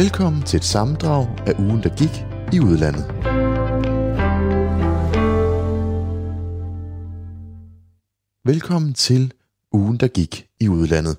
[0.00, 3.04] Velkommen til et sammendrag af ugen, der gik i udlandet.
[8.44, 9.32] Velkommen til
[9.72, 11.16] ugen, der gik i udlandet.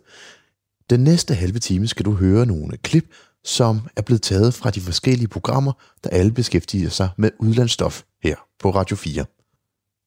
[0.89, 3.13] Den næste halve time skal du høre nogle klip,
[3.43, 5.73] som er blevet taget fra de forskellige programmer,
[6.03, 9.25] der alle beskæftiger sig med udlandsstof her på Radio 4.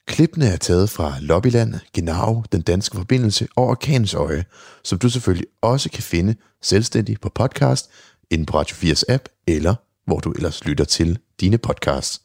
[0.06, 4.45] Klippene er taget fra Lobbyland, Genau, Den Danske Forbindelse og Orkanens Øje,
[4.84, 7.90] som du selvfølgelig også kan finde selvstændigt på podcast,
[8.30, 9.74] inde på Radio 4's app, eller
[10.04, 12.22] hvor du ellers lytter til dine podcasts.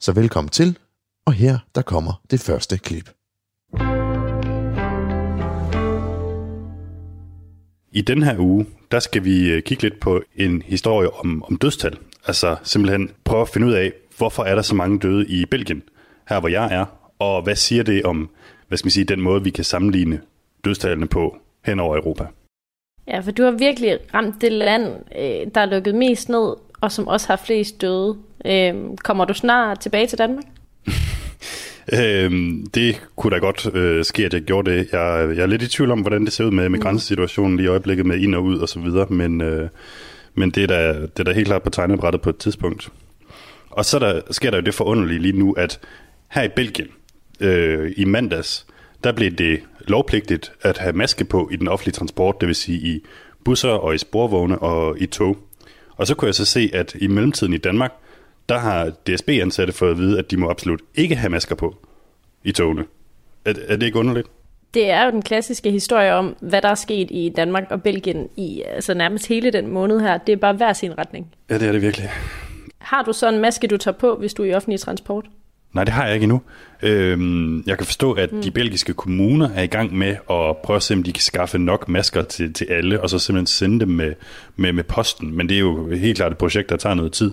[0.00, 0.78] Så velkommen til,
[1.26, 3.10] og her der kommer det første klip.
[7.92, 11.56] I den her uge, der skal vi øh, kigge lidt på en historie om, om
[11.56, 11.98] dødstal.
[12.26, 15.82] Altså simpelthen prøve at finde ud af, hvorfor er der så mange døde i Belgien,
[16.28, 16.86] her hvor jeg er,
[17.18, 18.30] og hvad siger det om,
[18.68, 20.20] hvad skal man sige, den måde, vi kan sammenligne
[20.64, 22.26] dødstallene på hen over Europa.
[23.08, 26.92] Ja, for du har virkelig ramt det land, øh, der er lukket mest ned, og
[26.92, 28.16] som også har flest døde.
[28.46, 30.44] Øh, kommer du snart tilbage til Danmark?
[31.92, 34.88] Øhm, det kunne da godt øh, ske, at jeg gjorde det.
[34.92, 36.82] Jeg, jeg er lidt i tvivl om, hvordan det ser ud med, med mm.
[36.82, 39.68] grænsesituationen lige i øjeblikket med ind og ud og så videre, men, øh,
[40.34, 42.92] men det, er da, det er da helt klart på tegnebrættet på et tidspunkt.
[43.70, 45.80] Og så der, sker der jo det forunderlige lige nu, at
[46.28, 46.88] her i Belgien,
[47.40, 48.66] øh, i mandags,
[49.04, 52.78] der blev det lovpligtigt at have maske på i den offentlige transport, det vil sige
[52.78, 53.04] i
[53.44, 55.36] busser og i sporvogne og i tog.
[55.96, 57.92] Og så kunne jeg så se, at i mellemtiden i Danmark,
[58.48, 61.76] der har DSB-ansatte fået at vide, at de må absolut ikke have masker på
[62.44, 62.84] i togene.
[63.44, 64.28] Er, er det ikke underligt?
[64.74, 68.28] Det er jo den klassiske historie om, hvad der er sket i Danmark og Belgien
[68.36, 70.18] i altså nærmest hele den måned her.
[70.18, 71.34] Det er bare hver sin retning.
[71.50, 72.10] Ja, det er det virkelig.
[72.78, 75.26] Har du så en maske, du tager på, hvis du er i offentlig transport?
[75.74, 76.42] Nej, det har jeg ikke endnu.
[76.82, 78.42] Øhm, jeg kan forstå, at mm.
[78.42, 81.58] de belgiske kommuner er i gang med at prøve at se, om de kan skaffe
[81.58, 84.12] nok masker til, til alle, og så simpelthen sende dem med,
[84.56, 85.36] med, med posten.
[85.36, 87.30] Men det er jo helt klart et projekt, der tager noget tid.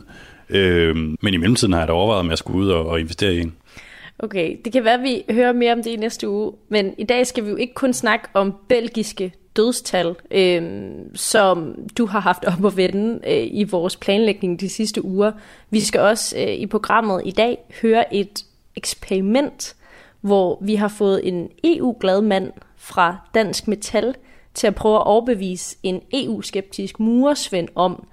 [0.49, 3.33] Øhm, men i mellemtiden har jeg da overvejet, om jeg skulle ud og, og investere
[3.33, 3.53] i en.
[4.19, 7.03] Okay, det kan være, at vi hører mere om det i næste uge, men i
[7.03, 10.81] dag skal vi jo ikke kun snakke om belgiske dødstal, øh,
[11.15, 15.31] som du har haft op at vende øh, i vores planlægning de sidste uger.
[15.69, 18.45] Vi skal også øh, i programmet i dag høre et
[18.75, 19.75] eksperiment,
[20.21, 24.15] hvor vi har fået en EU-glad mand fra Dansk Metal
[24.53, 28.07] til at prøve at overbevise en EU-skeptisk muresvend om,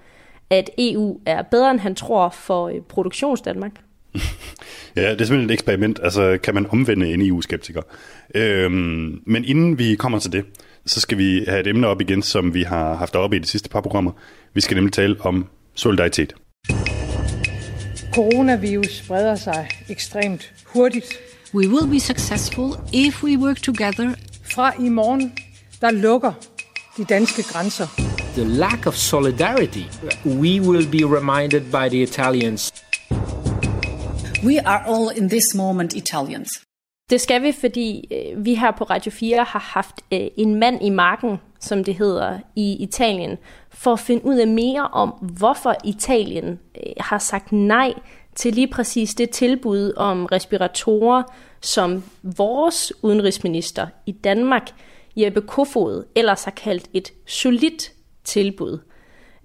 [0.51, 3.73] at EU er bedre end han tror for øh, produktionsdanmark.
[4.97, 6.01] ja, det er simpelthen et eksperiment.
[6.03, 7.83] Altså, kan man omvende en EU-skeptiker?
[8.35, 10.45] Øhm, men inden vi kommer til det,
[10.89, 13.47] så skal vi have et emne op igen, som vi har haft oppe i de
[13.47, 14.13] sidste par programmer.
[14.55, 16.35] Vi skal nemlig tale om solidaritet.
[18.15, 21.07] Coronavirus spreder sig ekstremt hurtigt.
[21.55, 24.15] We will be successful if we work together.
[24.43, 25.33] Fra i morgen,
[25.81, 26.33] der lukker
[26.97, 27.87] de danske grænser.
[28.35, 29.85] The lack of solidarity.
[30.27, 32.73] We will be reminded by the Italians.
[34.45, 36.68] We are all in this moment Italians.
[37.11, 40.85] Det skal vi, fordi øh, vi her på Radio 4 har haft øh, en mand
[40.85, 43.39] i marken, som det hedder, i Italien,
[43.71, 47.95] for at finde ud af mere om, hvorfor Italien øh, har sagt nej
[48.35, 51.23] til lige præcis det tilbud om respiratorer,
[51.61, 54.71] som vores udenrigsminister i Danmark,
[55.17, 57.93] Jeppe Kofod, ellers har kaldt et solidt
[58.25, 58.79] tilbud.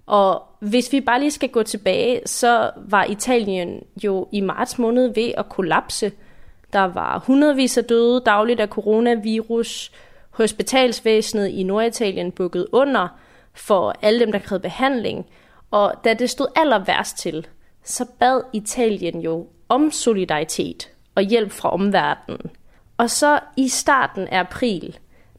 [0.06, 5.14] Og hvis vi bare lige skal gå tilbage, så var Italien jo i marts måned
[5.14, 6.12] ved at kollapse–
[6.74, 9.92] der var hundredvis af døde dagligt af coronavirus.
[10.30, 13.08] Hospitalsvæsenet i Norditalien bukkede under
[13.52, 15.26] for alle dem, der krævede behandling.
[15.70, 17.46] Og da det stod aller værst til,
[17.84, 22.50] så bad Italien jo om solidaritet og hjælp fra omverdenen.
[22.96, 24.98] Og så i starten af april,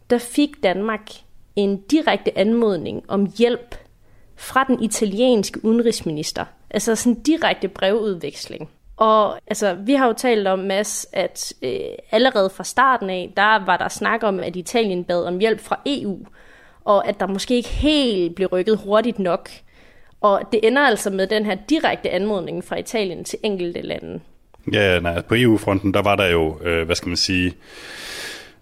[0.10, 1.12] der fik Danmark
[1.56, 3.76] en direkte anmodning om hjælp
[4.36, 6.46] fra den italienske udenrigsminister.
[6.70, 8.70] Altså sådan en direkte brevudveksling.
[8.98, 11.80] Og altså, vi har jo talt om, Mads, at øh,
[12.12, 15.80] allerede fra starten af, der var der snak om, at Italien bad om hjælp fra
[15.86, 16.18] EU,
[16.86, 19.50] og at der måske ikke helt blev rykket hurtigt nok.
[20.22, 24.20] Og det ender altså med den her direkte anmodning fra Italien til enkelte lande.
[24.74, 27.54] Ja, nej, altså, på EU-fronten, der var der jo, øh, hvad skal man sige,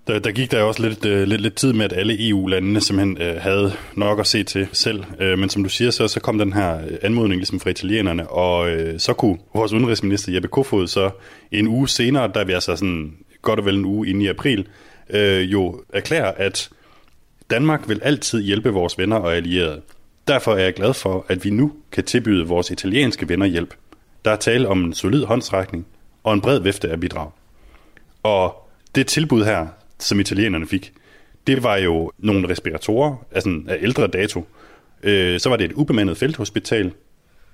[0.07, 2.81] der, der gik der jo også lidt, øh, lidt, lidt tid med, at alle EU-landene
[2.81, 5.03] simpelthen øh, havde nok at se til selv.
[5.19, 8.29] Øh, men som du siger, så, så kom den her øh, anmodning ligesom fra italienerne,
[8.29, 11.09] og øh, så kunne vores udenrigsminister Jeppe Kofod så
[11.51, 14.67] en uge senere, der vi altså sådan godt og vel en uge inde i april,
[15.09, 16.69] øh, jo erklære, at
[17.49, 19.81] Danmark vil altid hjælpe vores venner og allierede.
[20.27, 23.73] Derfor er jeg glad for, at vi nu kan tilbyde vores italienske venner hjælp.
[24.25, 25.85] Der er tale om en solid håndsrækning
[26.23, 27.29] og en bred vifte af bidrag.
[28.23, 29.67] Og det tilbud her,
[29.99, 30.93] som italienerne fik,
[31.47, 34.45] det var jo nogle respiratorer altså af ældre dato,
[35.03, 36.93] Øh, så var det et ubemandet felthospital,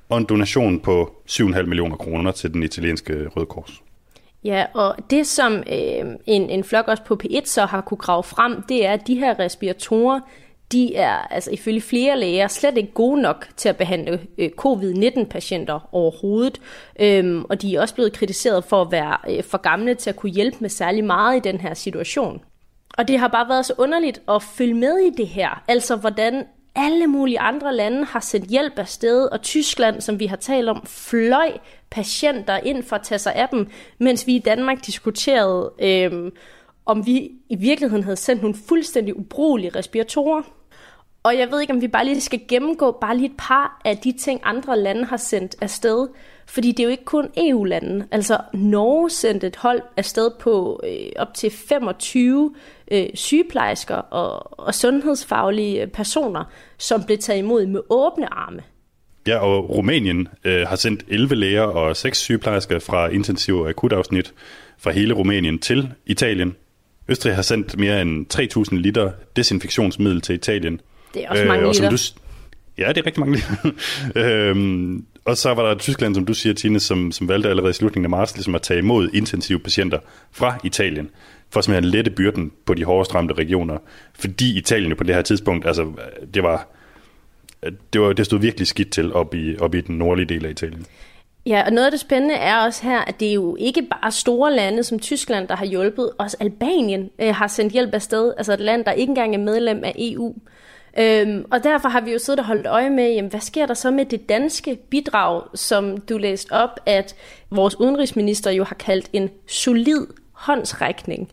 [0.10, 3.82] og en donation på 7,5 millioner kroner til den italienske Røde Kors.
[4.44, 8.24] Ja, og det som øh, en, en flok også på P1 så har kunne grave
[8.24, 10.20] frem, det er, at de her respiratorer,
[10.72, 15.90] de er altså ifølge flere læger slet ikke gode nok til at behandle øh, covid-19-patienter
[15.92, 16.62] overhovedet.
[17.00, 20.16] Øhm, og de er også blevet kritiseret for at være øh, for gamle til at
[20.16, 22.42] kunne hjælpe med særlig meget i den her situation.
[22.98, 25.64] Og det har bare været så underligt at følge med i det her.
[25.68, 26.46] Altså hvordan
[26.76, 30.84] alle mulige andre lande har sendt hjælp afsted, og Tyskland, som vi har talt om,
[30.86, 31.52] fløj
[31.90, 33.68] patienter ind for at tage sig af dem,
[33.98, 36.32] mens vi i Danmark diskuterede, øh,
[36.86, 40.42] om vi i virkeligheden havde sendt nogle fuldstændig ubrugelige respiratorer.
[41.24, 43.98] Og jeg ved ikke, om vi bare lige skal gennemgå bare lige et par af
[43.98, 46.08] de ting, andre lande har sendt afsted.
[46.46, 48.08] Fordi det er jo ikke kun EU-lande.
[48.12, 52.56] Altså Norge sendte et hold afsted på øh, op til 25
[52.92, 56.44] øh, sygeplejersker og, og sundhedsfaglige øh, personer,
[56.78, 58.64] som blev taget imod med åbne arme.
[59.28, 64.34] Ja, og Rumænien øh, har sendt 11 læger og 6 sygeplejersker fra intensiv og akutafsnit
[64.78, 66.56] fra hele Rumænien til Italien.
[67.08, 68.34] Østrig har sendt mere end
[68.74, 70.82] 3.000 liter desinfektionsmiddel til Italien.
[71.14, 71.90] Det er også mange øh, liter.
[71.90, 71.98] Du,
[72.78, 73.72] ja, det er rigtig mange liter.
[74.50, 77.74] øhm, og så var der Tyskland, som du siger, Tine, som, som valgte allerede i
[77.74, 80.00] slutningen af marts ligesom at tage imod intensive patienter
[80.32, 81.10] fra Italien,
[81.50, 83.78] for simpelthen at lette byrden på de hårdest ramte regioner.
[84.20, 85.92] Fordi Italien på det her tidspunkt, altså
[86.34, 86.68] det var,
[87.94, 90.50] det, var, det stod virkelig skidt til op i, op i den nordlige del af
[90.50, 90.86] Italien.
[91.46, 94.12] Ja, og noget af det spændende er også her, at det er jo ikke bare
[94.12, 96.12] store lande som Tyskland, der har hjulpet.
[96.18, 99.84] Også Albanien øh, har sendt hjælp afsted, altså et land, der ikke engang er medlem
[99.84, 100.36] af EU.
[100.98, 103.74] Øhm, og derfor har vi jo siddet og holdt øje med, jamen, hvad sker der
[103.74, 107.16] så med det danske bidrag, som du læste op, at
[107.50, 111.32] vores udenrigsminister jo har kaldt en solid håndsrækning.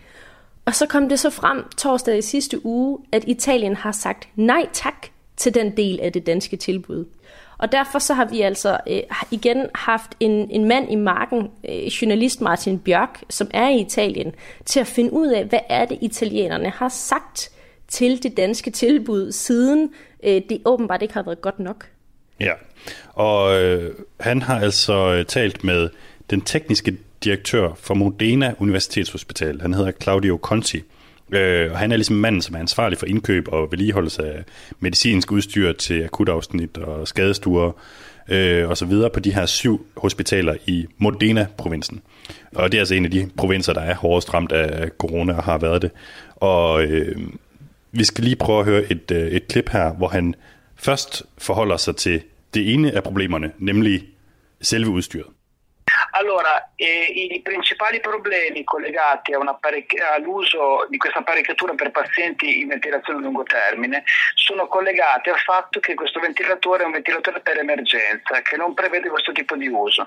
[0.64, 4.66] Og så kom det så frem torsdag i sidste uge, at Italien har sagt nej
[4.72, 5.06] tak
[5.36, 7.04] til den del af det danske tilbud.
[7.58, 11.86] Og derfor så har vi altså øh, igen haft en, en mand i marken, øh,
[11.86, 15.98] journalist Martin Bjørk, som er i Italien, til at finde ud af, hvad er det
[16.00, 17.50] italienerne har sagt
[17.88, 19.90] til det danske tilbud, siden
[20.24, 21.86] øh, det åbenbart ikke har været godt nok.
[22.40, 22.52] Ja,
[23.12, 25.88] og øh, han har altså øh, talt med
[26.30, 29.60] den tekniske direktør for Modena Universitetshospital.
[29.60, 30.82] Han hedder Claudio Conti.
[31.32, 34.44] Øh, og han er ligesom manden, som er ansvarlig for indkøb og vedligeholdelse af
[34.80, 37.72] medicinsk udstyr til akutafsnit og skadestuer
[38.28, 42.00] øh, og så videre på de her syv hospitaler i Modena-provinsen.
[42.54, 45.42] Og det er altså en af de provinser, der er hårdest ramt af corona og
[45.42, 45.90] har været det.
[46.36, 47.16] Og øh,
[47.98, 50.34] vi skal lige prøve at høre et, øh, et klip her, hvor han
[50.76, 52.22] først forholder sig til
[52.54, 54.08] det ene af problemerne, nemlig
[54.60, 55.30] selve udstyret.
[56.20, 56.54] Allora,
[56.86, 59.30] eh, i principali problemi collegati
[60.16, 64.02] all'uso di questa apparecchiatura per pazienti in ventilazione a lungo termine
[64.34, 69.08] sono collegati al fatto che questo ventilatore è un ventilatore per emergenza, che non prevede
[69.08, 70.04] questo tipo di uso.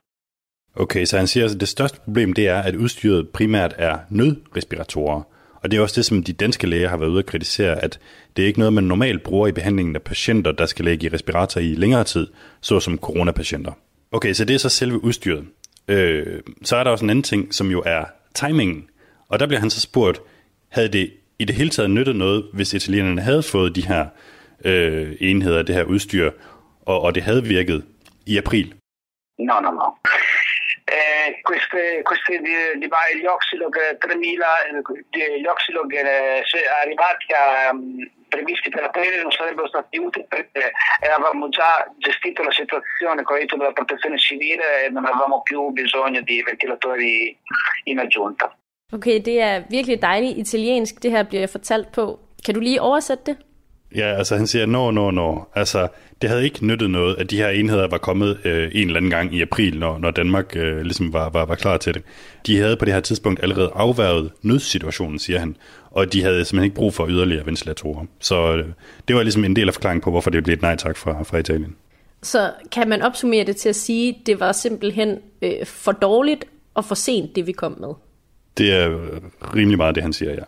[0.75, 5.21] Okay, så han siger, at det største problem det er, at udstyret primært er nødrespiratorer.
[5.63, 7.99] Og det er også det, som de danske læger har været ude at kritisere, at
[8.37, 11.09] det er ikke noget, man normalt bruger i behandlingen af patienter, der skal lægge i
[11.09, 12.27] respirator i længere tid,
[12.61, 13.71] såsom coronapatienter.
[14.11, 15.45] Okay, så det er så selve udstyret.
[15.87, 18.89] Øh, så er der også en anden ting, som jo er timingen.
[19.27, 20.21] Og der bliver han så spurgt,
[20.69, 24.05] havde det i det hele taget nyttet noget, hvis italienerne havde fået de her
[24.65, 26.31] øh, enheder, det her udstyr,
[26.81, 27.83] og, og det havde virket
[28.25, 28.73] i april?
[29.39, 29.85] No, no, no.
[30.89, 34.45] Eh, queste, questi gli Oxylog 3000,
[35.39, 36.43] gli Oxylog eh,
[36.81, 42.51] arrivati a mm, previsti per aprile non sarebbero stati utili perché avevamo già gestito la
[42.51, 47.37] situazione con l'aiuto della protezione civile e non avevamo più bisogno di ventilatori
[47.85, 48.53] in aggiunta.
[48.91, 52.19] Okay, det er virkelig dejligt italiensk, det her bliver fortalt på.
[52.45, 53.37] Kan du lige oversætte det?
[53.95, 55.43] Ja, altså han siger, no, no, no.
[55.55, 55.87] Altså,
[56.21, 59.11] det havde ikke nyttet noget, at de her enheder var kommet øh, en eller anden
[59.11, 62.03] gang i april, når, når Danmark øh, ligesom var, var, var klar til det.
[62.47, 65.55] De havde på det her tidspunkt allerede afværget nødsituationen, siger han,
[65.91, 68.05] og de havde simpelthen ikke brug for yderligere ventilatorer.
[68.19, 68.65] Så øh,
[69.07, 71.23] det var ligesom en del af forklaringen på, hvorfor det blev et nej tak fra,
[71.23, 71.75] fra Italien.
[72.21, 76.45] Så kan man opsummere det til at sige, at det var simpelthen øh, for dårligt
[76.73, 77.93] og for sent, det vi kom med?
[78.57, 78.99] Det er
[79.55, 80.43] rimelig meget det, han siger, ja.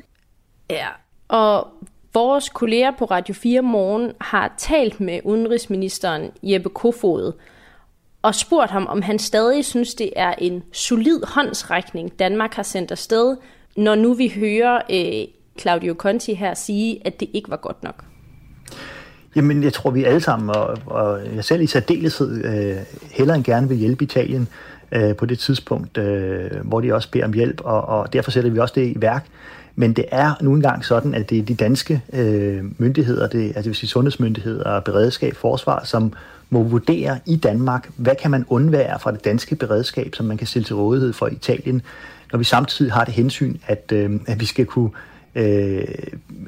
[0.70, 0.88] Ja,
[1.28, 1.68] og
[2.13, 7.32] Vores kolleger på Radio 4 Morgen har talt med udenrigsministeren Jeppe Kofod
[8.22, 12.91] og spurgt ham, om han stadig synes, det er en solid håndsrækning, Danmark har sendt
[12.91, 13.38] afsted,
[13.77, 15.27] når nu vi hører øh,
[15.60, 18.03] Claudio Conti her sige, at det ikke var godt nok.
[19.36, 22.77] Jamen, jeg tror, vi alle sammen, og, og jeg selv i særdeleshed, øh,
[23.12, 24.48] hellere end gerne vil hjælpe Italien
[24.91, 28.50] øh, på det tidspunkt, øh, hvor de også beder om hjælp, og, og derfor sætter
[28.50, 29.25] vi også det i værk.
[29.75, 33.58] Men det er nu engang sådan, at det er de danske øh, myndigheder, det, altså
[33.58, 36.13] det vil sige sundhedsmyndigheder, beredskab, forsvar, som
[36.50, 40.48] må vurdere i Danmark, hvad kan man undvære fra det danske beredskab, som man kan
[40.48, 41.82] stille til rådighed for Italien,
[42.32, 44.90] når vi samtidig har det hensyn, at, øh, at vi skal kunne
[45.36, 45.84] øh,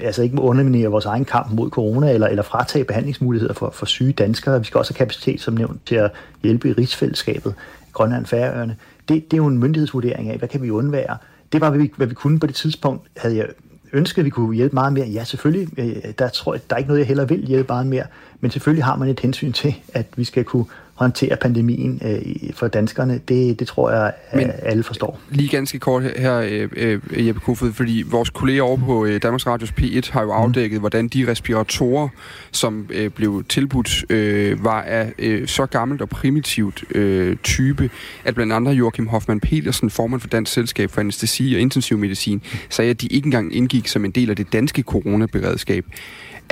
[0.02, 3.86] altså ikke må underminere vores egen kamp mod corona, eller, eller fratage behandlingsmuligheder for, for
[3.86, 4.60] syge danskere.
[4.60, 6.12] Vi skal også have kapacitet, som nævnt, til at
[6.44, 7.54] hjælpe i rigsfællesskabet,
[7.94, 8.76] Grønland og Færøerne.
[9.10, 11.18] Det, det er jo en myndighedsvurdering af, hvad kan vi undvære.
[11.54, 13.08] Det var, hvad vi, hvad vi kunne på det tidspunkt.
[13.18, 13.48] Havde jeg
[13.94, 15.08] ønsket, at vi kunne hjælpe meget mere?
[15.08, 15.80] Ja, selvfølgelig.
[15.80, 18.06] Øh, der, tror jeg, der er ikke noget, jeg heller vil hjælpe meget mere.
[18.40, 22.68] Men selvfølgelig har man et hensyn til, at vi skal kunne håndtere pandemien øh, for
[22.68, 25.20] danskerne, det, det tror jeg, at Men alle forstår.
[25.30, 29.48] Lige ganske kort her, øh, øh, Jeppe Kofod, fordi vores kolleger over på øh, Danmarks
[29.48, 30.44] Radios P1 har jo mm.
[30.44, 30.80] afdækket, mm.
[30.80, 32.10] hvordan de respiratorer,
[32.52, 37.90] som øh, blev tilbudt, øh, var af øh, så gammelt og primitivt øh, type,
[38.26, 42.92] at blandt andre Joachim Hoffmann Petersen, formand for Dansk Selskab for Anestesi og Intensivmedicin, sagde,
[42.92, 45.86] at de ikke engang indgik som en del af det danske coronaberedskab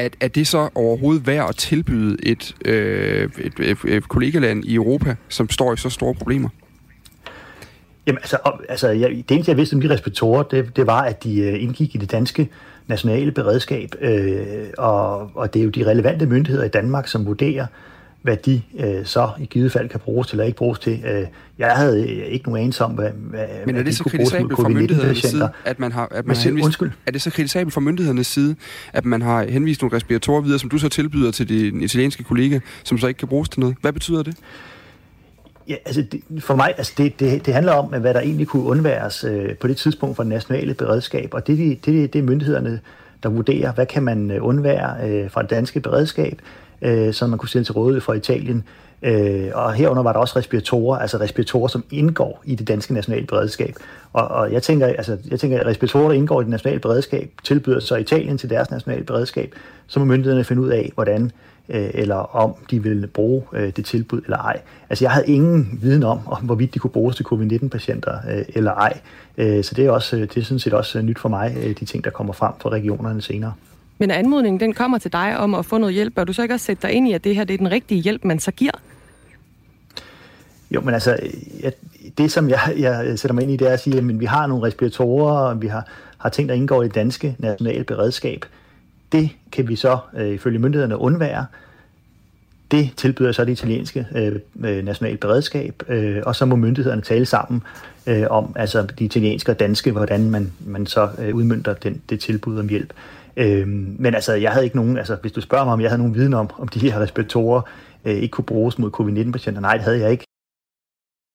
[0.06, 4.76] er, er det så overhovedet værd at tilbyde et, øh, et, et, et kollegaland i
[4.76, 6.50] Europa, som står i så store problemer?
[8.08, 8.38] Jamen, altså,
[8.70, 11.64] altså jeg, det eneste, jeg vidste om de respiratorer, det, det var, at de øh,
[11.64, 12.50] indgik i det danske
[12.88, 17.66] nationale beredskab, øh, og, og det er jo de relevante myndigheder i Danmark, som vurderer,
[18.22, 21.04] hvad de øh, så i givet fald kan bruges til eller ikke bruges til.
[21.06, 24.60] Øh, jeg havde øh, ikke nogen anelse om, hvad, hvad Men er det så kritisabelt
[24.60, 26.92] fra myndighedernes side, at man har, at man har henvist, undskyld.
[27.06, 28.56] er det så kritisabelt fra myndighedernes side,
[28.94, 32.60] at man har henvist nogle respiratorer videre, som du så tilbyder til din italienske kollega,
[32.84, 33.76] som så ikke kan bruges til noget?
[33.82, 34.38] Hvad betyder det?
[35.68, 38.64] Ja, altså det, for mig, altså det, det, det handler om, hvad der egentlig kunne
[38.64, 42.24] undværes øh, på det tidspunkt for det nationale beredskab, og det, det, det, det er
[42.24, 42.80] myndighederne,
[43.24, 46.42] der vurderer, hvad kan man øh, undvære øh, fra det danske beredskab,
[46.82, 48.64] øh, som man kunne sende til rådighed fra Italien.
[49.04, 53.28] Øh, og herunder var der også respiratorer, altså respiratorer, som indgår i det danske nationale
[53.28, 53.76] beredskab.
[54.14, 57.32] Og, og jeg, tænker, altså, jeg tænker, at respiratorer, der indgår i det nationale beredskab,
[57.44, 59.56] tilbyder så Italien til deres nationale beredskab,
[59.88, 61.32] så må myndighederne finde ud af, hvordan
[61.70, 64.62] øh, eller om de vil bruge øh, det tilbud eller ej.
[64.90, 68.72] Altså jeg havde ingen viden om, om hvorvidt de kunne bruges til covid-19-patienter øh, eller
[68.72, 69.00] ej.
[69.38, 71.56] Øh, så det er, også, øh, det er sådan set også øh, nyt for mig,
[71.64, 73.54] øh, de ting, der kommer frem fra regionerne senere.
[74.02, 76.16] Men anmodningen, den kommer til dig om at få noget hjælp.
[76.16, 77.72] Bør du så ikke også sætte dig ind i, at det her det er den
[77.72, 78.72] rigtige hjælp, man så giver?
[80.72, 81.18] Jo, men altså,
[81.64, 81.74] jeg,
[82.18, 84.48] det som jeg, jeg sætter mig ind i, det er at sige, at vi har
[84.48, 88.46] nogle respiratorer, og vi har, har ting, der indgår i det danske nationale beredskab.
[89.12, 91.46] Det kan vi så øh, ifølge myndighederne undvære.
[92.72, 97.26] Det tilbyder så det italienske øh, øh, nationale beredskab, øh, og så må myndighederne tale
[97.26, 97.64] sammen
[98.08, 102.20] øh, om, altså de italienske og danske, hvordan man, man så øh, udmyndter den, det
[102.20, 102.94] tilbud om hjælp.
[103.38, 106.02] Øhm, men altså, jeg havde ikke nogen, altså hvis du spørger mig, om jeg havde
[106.02, 107.62] nogen viden om, om de her respiratorer
[108.06, 110.26] øh, ikke kunne bruges mod covid-19-patienter, nej, det havde jeg ikke.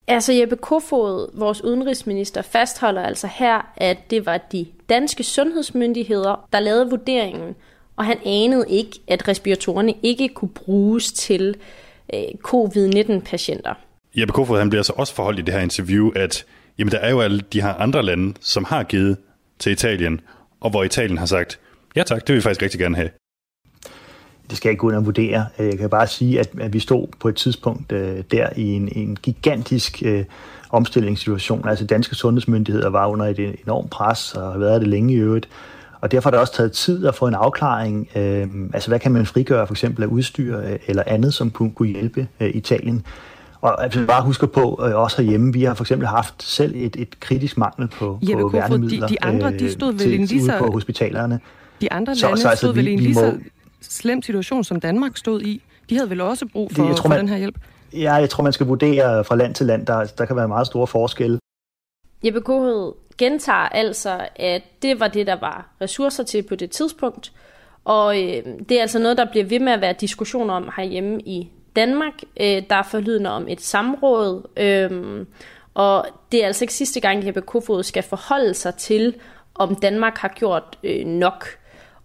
[0.09, 6.61] Altså Jeppe Kofod, vores udenrigsminister, fastholder altså her, at det var de danske sundhedsmyndigheder, der
[6.61, 7.55] lavede vurderingen,
[7.97, 11.57] og han anede ikke, at respiratorerne ikke kunne bruges til
[12.15, 13.75] øh, covid-19-patienter.
[14.17, 16.45] Jeppe Kofod han bliver altså også forholdt i det her interview, at
[16.79, 19.17] jamen, der er jo alle de her andre lande, som har givet
[19.59, 20.21] til Italien,
[20.61, 21.61] og hvor Italien har sagt,
[21.97, 23.09] Ja tak, det vil vi faktisk rigtig gerne have.
[24.51, 25.47] Det skal jeg ikke gå ind og vurdere.
[25.59, 27.99] Øh, jeg kan bare sige, at, vi stod på et tidspunkt uh,
[28.31, 30.21] der i en, en gigantisk uh,
[30.71, 31.69] omstillingssituation.
[31.69, 35.49] Altså danske sundhedsmyndigheder var under et enormt pres og har været det længe i øvrigt.
[36.01, 38.09] Og derfor har det også taget tid at få en afklaring.
[38.17, 38.21] Uh,
[38.75, 42.29] altså hvad kan man frigøre for eksempel af udstyr eller andet, som kunne, kunne hjælpe
[42.41, 43.07] Italien.
[43.61, 47.21] Og altså, bare husker på, også herhjemme, vi har for eksempel haft selv et, et
[47.21, 50.59] kritisk mangel på, Jeppe på værnemidler de, de andre, de stod vel til, lige så...
[50.59, 51.41] på hospitalerne.
[51.81, 53.21] De andre så, lande så, altså, stod vi, vel i en lige må...
[53.21, 53.39] så
[53.91, 55.63] slem situation, som Danmark stod i.
[55.91, 57.59] De havde vel også brug for, tror, man, for den her hjælp?
[57.93, 59.87] Ja, jeg tror, man skal vurdere fra land til land.
[59.87, 61.39] Der, der kan være meget store forskelle.
[62.25, 67.33] Jeppe Kohed gentager altså, at det var det, der var ressourcer til på det tidspunkt.
[67.85, 71.21] Og øh, det er altså noget, der bliver ved med at være diskussion om herhjemme
[71.21, 72.13] i Danmark.
[72.41, 74.43] Øh, der er forlydende om et samråd.
[74.57, 75.27] Øh,
[75.75, 79.15] og det er altså ikke sidste gang, Jeppe Kofod skal forholde sig til,
[79.55, 81.47] om Danmark har gjort øh, nok.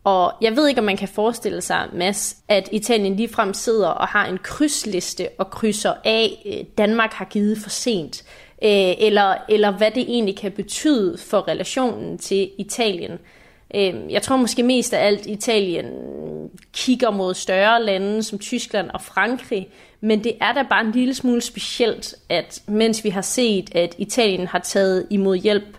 [0.04, 4.08] Og jeg ved ikke, om man kan forestille sig, Mads, at Italien ligefrem sidder og
[4.08, 8.24] har en krydsliste og krydser af, øh, Danmark har givet for sent.
[8.64, 13.20] Øh, eller, eller hvad det egentlig kan betyde for relationen til Italien.
[13.76, 15.86] Øh, jeg tror måske mest af alt, Italien
[16.74, 19.70] kigger mod større lande som Tyskland og Frankrig,
[20.02, 23.96] men det er da bare en lille smule specielt, at mens vi har set, at
[23.98, 25.78] Italien har taget imod hjælp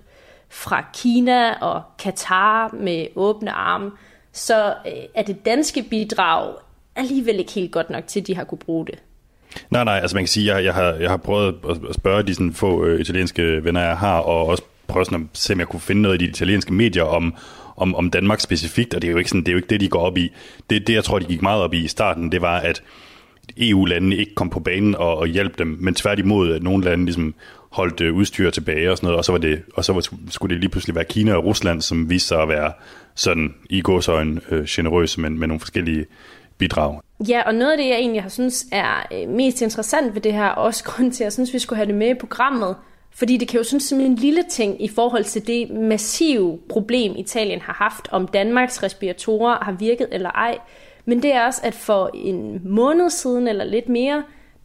[0.48, 3.90] fra Kina og Katar med åbne arme,
[4.32, 6.54] så øh, er det danske bidrag
[6.96, 8.98] alligevel ikke helt godt nok til, at de har kunne bruge det.
[9.70, 11.54] Nej, nej, altså man kan sige, jeg, jeg, har, jeg har prøvet
[11.88, 15.38] at spørge de sådan få øh, italienske venner, jeg har, og også prøve sådan at
[15.38, 17.34] se, om jeg kunne finde noget i de italienske medier om,
[17.76, 19.80] om, om Danmark specifikt, og det er jo ikke, sådan, det, er jo ikke det,
[19.80, 20.32] de går op i.
[20.70, 22.82] Det, det, jeg tror, de gik meget op i i starten, det var, at
[23.56, 27.34] EU-landene ikke kom på banen og, og hjalp dem, men tværtimod, at nogle lande ligesom
[27.70, 30.54] holdt øh, udstyr tilbage og sådan noget, og så, var det, og så var, skulle
[30.54, 32.72] det lige pludselig være Kina og Rusland, som viste sig at være
[33.14, 36.06] sådan i gåsøjne øh, generøse, men med nogle forskellige
[36.58, 37.00] bidrag.
[37.28, 40.32] Ja, og noget af det, jeg egentlig har synes er øh, mest interessant ved det
[40.32, 42.76] her, også grund til, at jeg synes, vi skulle have det med i programmet,
[43.14, 47.16] fordi det kan jo synes som en lille ting i forhold til det massive problem,
[47.16, 50.58] Italien har haft, om Danmarks respiratorer har virket eller ej.
[51.04, 54.22] Men det er også, at for en måned siden eller lidt mere,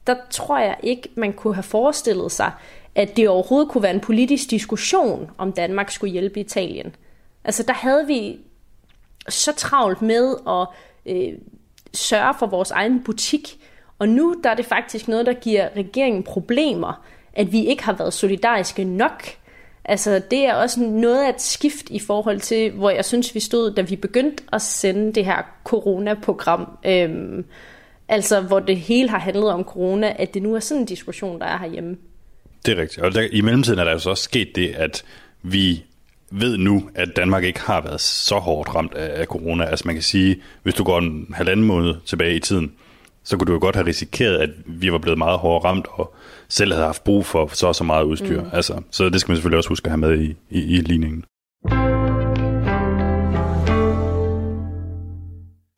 [0.08, 2.52] der tror jeg ikke, man kunne have forestillet sig,
[2.96, 6.96] at det overhovedet kunne være en politisk diskussion, om Danmark skulle hjælpe Italien.
[7.48, 8.38] Altså der havde vi
[9.30, 10.68] så travlt med at
[11.16, 11.34] øh,
[11.94, 13.58] sørge for vores egen butik,
[14.00, 17.94] og nu der er det faktisk noget, der giver regeringen problemer, at vi ikke har
[17.94, 19.24] været solidariske nok.
[19.86, 23.40] Altså det er også noget af et skift i forhold til, hvor jeg synes, vi
[23.40, 26.78] stod, da vi begyndte at sende det her corona-program.
[26.86, 27.46] Øhm,
[28.08, 31.40] altså hvor det hele har handlet om corona, at det nu er sådan en diskussion,
[31.40, 31.98] der er herhjemme.
[32.66, 33.06] Det er rigtigt.
[33.06, 35.04] Og der, i mellemtiden er der jo så også sket det, at
[35.42, 35.86] vi
[36.32, 39.66] ved nu, at Danmark ikke har været så hårdt ramt af, af corona.
[39.66, 42.72] Altså man kan sige, hvis du går en halvanden måned tilbage i tiden,
[43.24, 46.16] så kunne du jo godt have risikeret, at vi var blevet meget hårdt ramt, og
[46.50, 48.42] selv havde haft brug for så og så meget udstyr.
[48.42, 48.50] Mm.
[48.54, 51.24] Altså, så det skal man selvfølgelig også huske at have med i, i, i ligningen.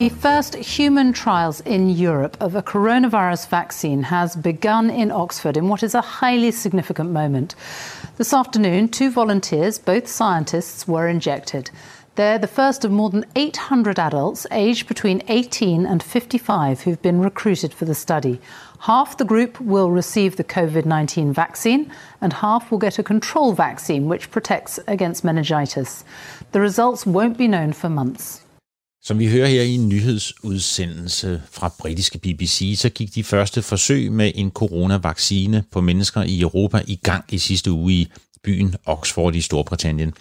[0.02, 5.64] The first human trials in Europe of a coronavirus vaccine has begun in Oxford in
[5.64, 7.56] what is a highly significant moment.
[8.20, 11.72] This afternoon, two volunteers, both scientists, were injected.
[12.16, 17.22] They're the first of more than 800 adults aged between 18 and 55 who've been
[17.22, 18.42] recruited for the study.
[18.80, 23.54] Half the group will receive the COVID 19 vaccine, and half will get a control
[23.54, 26.04] vaccine which protects against meningitis.
[26.52, 28.42] The results won't be known for months.
[29.04, 34.12] Som vi hører her i en nyhedsudsendelse fra britiske BBC, så gik de første forsøg
[34.12, 38.08] med en coronavaccine på mennesker i Europa i gang i sidste uge i
[38.44, 40.14] byen Oxford i Storbritannien.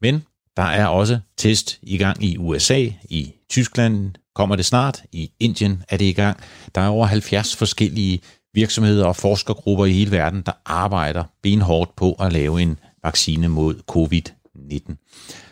[0.00, 0.22] Men
[0.56, 5.82] der er også test i gang i USA, i Tyskland kommer det snart, i Indien
[5.88, 6.40] er det i gang.
[6.74, 8.20] Der er over 70 forskellige
[8.54, 13.74] virksomheder og forskergrupper i hele verden, der arbejder benhårdt på at lave en vaccine mod
[13.90, 14.94] covid-19.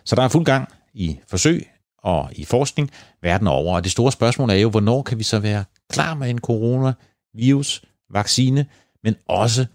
[0.05, 1.67] Så der er fuld gang i forsøg
[2.07, 2.91] og i forskning
[3.23, 3.77] verden over.
[3.77, 7.83] Og det store spørgsmål er jo, hvornår kan vi så være klar med en coronavirus
[8.11, 8.67] vaccine,
[9.05, 9.67] men også,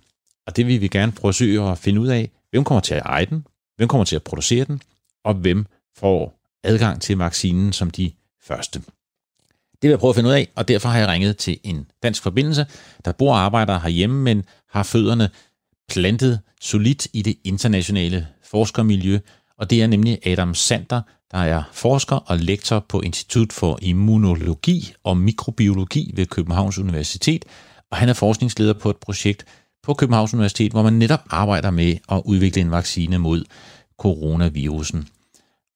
[0.47, 3.25] og det vil vi gerne forsøge at finde ud af, hvem kommer til at eje
[3.25, 4.81] den, hvem kommer til at producere den,
[5.23, 5.65] og hvem
[5.97, 8.11] får adgang til vaccinen som de
[8.43, 8.79] første.
[9.71, 11.87] Det vil jeg prøve at finde ud af, og derfor har jeg ringet til en
[12.03, 12.65] dansk forbindelse,
[13.05, 15.29] der bor og arbejder herhjemme, men har fødderne
[15.89, 19.19] plantet solidt i det internationale forskermiljø,
[19.57, 24.93] og det er nemlig Adam Sander, der er forsker og lektor på Institut for Immunologi
[25.03, 27.45] og Mikrobiologi ved Københavns Universitet,
[27.91, 29.45] og han er forskningsleder på et projekt
[29.83, 33.45] på Københavns Universitet, hvor man netop arbejder med at udvikle en vaccine mod
[33.99, 35.07] coronavirusen.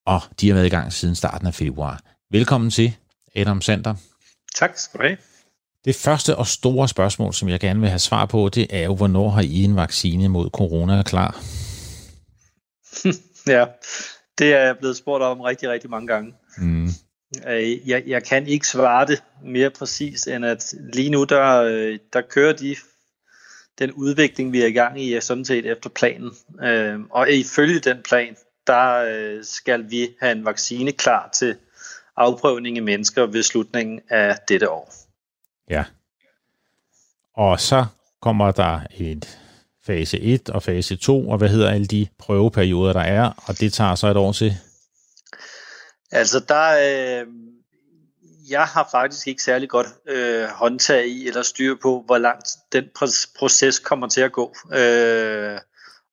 [0.06, 2.00] Og de har været i gang siden starten af februar.
[2.30, 2.96] Velkommen til,
[3.34, 3.94] Adam Sander.
[4.54, 5.16] Tak skal du have.
[5.84, 8.94] Det første og store spørgsmål, som jeg gerne vil have svar på, det er jo,
[8.94, 11.42] hvornår har I en vaccine mod corona klar?
[13.54, 13.64] ja,
[14.38, 16.34] det er jeg blevet spurgt om rigtig, rigtig mange gange.
[16.58, 16.88] Mm.
[17.46, 21.98] Øh, jeg, jeg kan ikke svare det mere præcis, end at lige nu, der, øh,
[22.12, 22.76] der kører de
[23.78, 26.30] den udvikling, vi er i gang i, er sådan set efter planen.
[26.62, 31.56] Øh, og ifølge den plan, der skal vi have en vaccine klar til
[32.16, 34.92] afprøvning i mennesker ved slutningen af dette år.
[35.70, 35.84] Ja.
[37.34, 37.86] Og så
[38.20, 39.38] kommer der et
[39.86, 43.72] fase 1 og fase 2, og hvad hedder alle de prøveperioder, der er, og det
[43.72, 44.54] tager så et år til?
[46.10, 46.70] Altså, der,
[47.20, 47.26] øh,
[48.50, 52.84] jeg har faktisk ikke særlig godt øh, håndtag i eller styr på, hvor langt den
[53.38, 55.58] proces kommer til at gå, øh,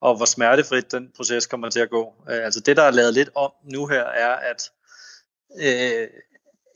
[0.01, 2.13] og hvor smertefrit den proces kommer til at gå.
[2.29, 4.71] Øh, altså det, der er lavet lidt om nu her, er, at
[5.61, 6.07] øh,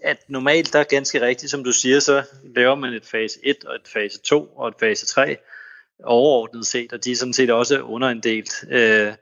[0.04, 2.24] at normalt, der er ganske rigtigt, som du siger, så
[2.56, 5.38] laver man et fase 1 og et fase 2 og et fase 3,
[6.04, 8.66] overordnet set, og de er sådan set også underinddelt.
[8.72, 9.14] Øh,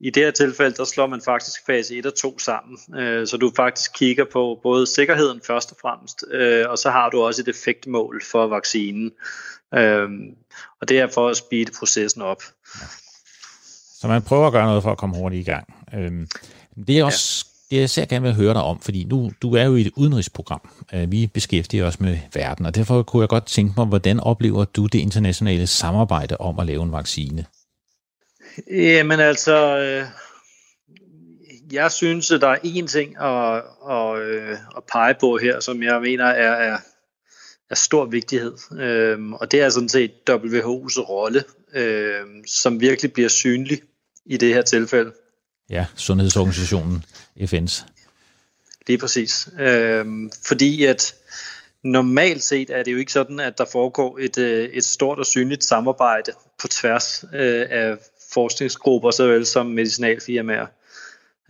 [0.00, 3.36] I det her tilfælde, der slår man faktisk fase 1 og 2 sammen, øh, så
[3.36, 7.42] du faktisk kigger på både sikkerheden først og fremmest, øh, og så har du også
[7.42, 9.12] et effektmål for vaccinen.
[9.74, 10.08] Øh,
[10.80, 12.42] og det er for at speede processen op.
[14.00, 15.74] Så man prøver at gøre noget for at komme hurtigt i gang.
[15.94, 16.26] Øh,
[16.86, 19.64] det er også det jeg især gerne vil høre dig om, fordi nu, du er
[19.64, 20.70] jo i et udenrigsprogram.
[20.94, 24.64] Øh, vi beskæftiger os med verden, og derfor kunne jeg godt tænke mig, hvordan oplever
[24.64, 27.46] du det internationale samarbejde om at lave en vaccine?
[28.70, 30.06] Jamen altså, øh,
[31.72, 35.82] jeg synes, at der er én ting at, at, øh, at pege på her, som
[35.82, 36.78] jeg mener er, er,
[37.70, 38.52] er stor vigtighed.
[38.80, 43.80] Øhm, og det er sådan set WHO's rolle, øhm, som virkelig bliver synlig
[44.26, 45.12] i det her tilfælde.
[45.70, 47.04] Ja, Sundhedsorganisationen,
[47.40, 47.84] FN's.
[48.86, 49.48] Lige præcis.
[49.58, 50.06] Øh,
[50.46, 51.14] fordi at
[51.82, 55.26] normalt set er det jo ikke sådan, at der foregår et, øh, et stort og
[55.26, 57.96] synligt samarbejde på tværs øh, af
[58.32, 60.66] forskningsgrupper, såvel som medicinalfirmaer.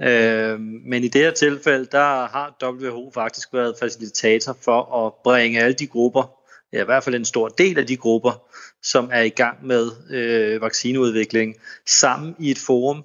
[0.03, 5.61] Øh, men i det her tilfælde, der har WHO faktisk været facilitator for at bringe
[5.61, 6.31] alle de grupper,
[6.73, 8.43] ja, i hvert fald en stor del af de grupper,
[8.83, 13.05] som er i gang med øh, vaccineudvikling, sammen i et forum,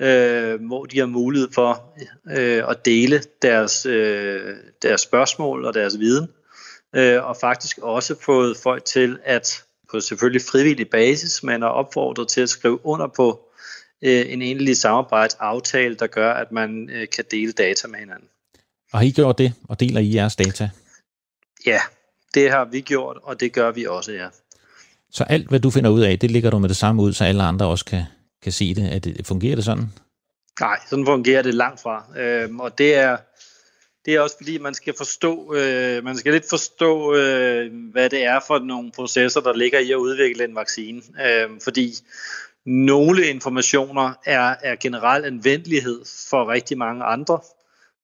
[0.00, 1.94] øh, hvor de har mulighed for
[2.30, 6.28] øh, at dele deres, øh, deres spørgsmål og deres viden,
[6.94, 12.28] øh, og faktisk også fået folk til at på selvfølgelig frivillig basis, men er opfordret
[12.28, 13.40] til at skrive under på
[14.02, 18.28] øh, en egentlig samarbejdsaftale, der gør, at man øh, kan dele data med hinanden.
[18.92, 20.70] Og har I gjort det, og deler I jeres data?
[21.66, 21.80] Ja,
[22.34, 24.28] det har vi gjort, og det gør vi også, ja.
[25.10, 27.24] Så alt, hvad du finder ud af, det ligger du med det samme ud, så
[27.24, 28.02] alle andre også kan,
[28.42, 28.94] kan se det.
[28.94, 29.26] Er det.
[29.26, 29.88] Fungerer det sådan?
[30.60, 32.04] Nej, sådan fungerer det langt fra.
[32.16, 33.16] Øhm, og det er,
[34.04, 38.24] det er også fordi, man skal forstå, øh, man skal lidt forstå, øh, hvad det
[38.24, 41.02] er for nogle processer, der ligger i at udvikle en vaccine.
[41.26, 41.94] Øh, fordi
[42.66, 46.00] nogle informationer er, er generel anvendelighed
[46.30, 47.40] for rigtig mange andre.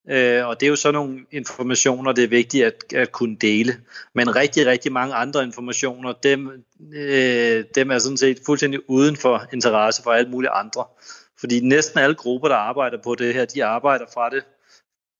[0.09, 3.77] Øh, og det er jo sådan nogle informationer, det er vigtigt at, at kunne dele.
[4.15, 9.45] Men rigtig, rigtig mange andre informationer, dem, øh, dem er sådan set fuldstændig uden for
[9.53, 10.85] interesse for alle mulige andre.
[11.39, 14.43] Fordi næsten alle grupper, der arbejder på det her, de arbejder fra det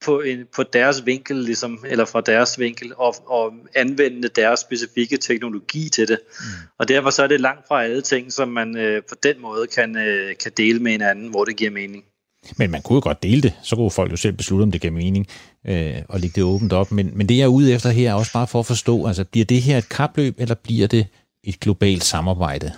[0.06, 5.18] på, en, på deres vinkel, ligesom, eller fra deres vinkel, og, og anvende deres specifikke
[5.18, 6.20] teknologi til det.
[6.40, 6.46] Mm.
[6.78, 9.68] Og derfor så er det langt fra alle ting, som man øh, på den måde
[9.68, 12.04] kan, øh, kan dele med hinanden, hvor det giver mening.
[12.58, 14.82] Men man kunne jo godt dele det, så kunne folk jo selv beslutte, om det
[14.82, 15.28] giver mening,
[15.68, 16.92] øh, og lægge det åbent op.
[16.92, 19.24] Men, men det jeg er ude efter her er også bare for at forstå, altså
[19.24, 21.08] bliver det her et kapløb, eller bliver det
[21.44, 22.74] et globalt samarbejde?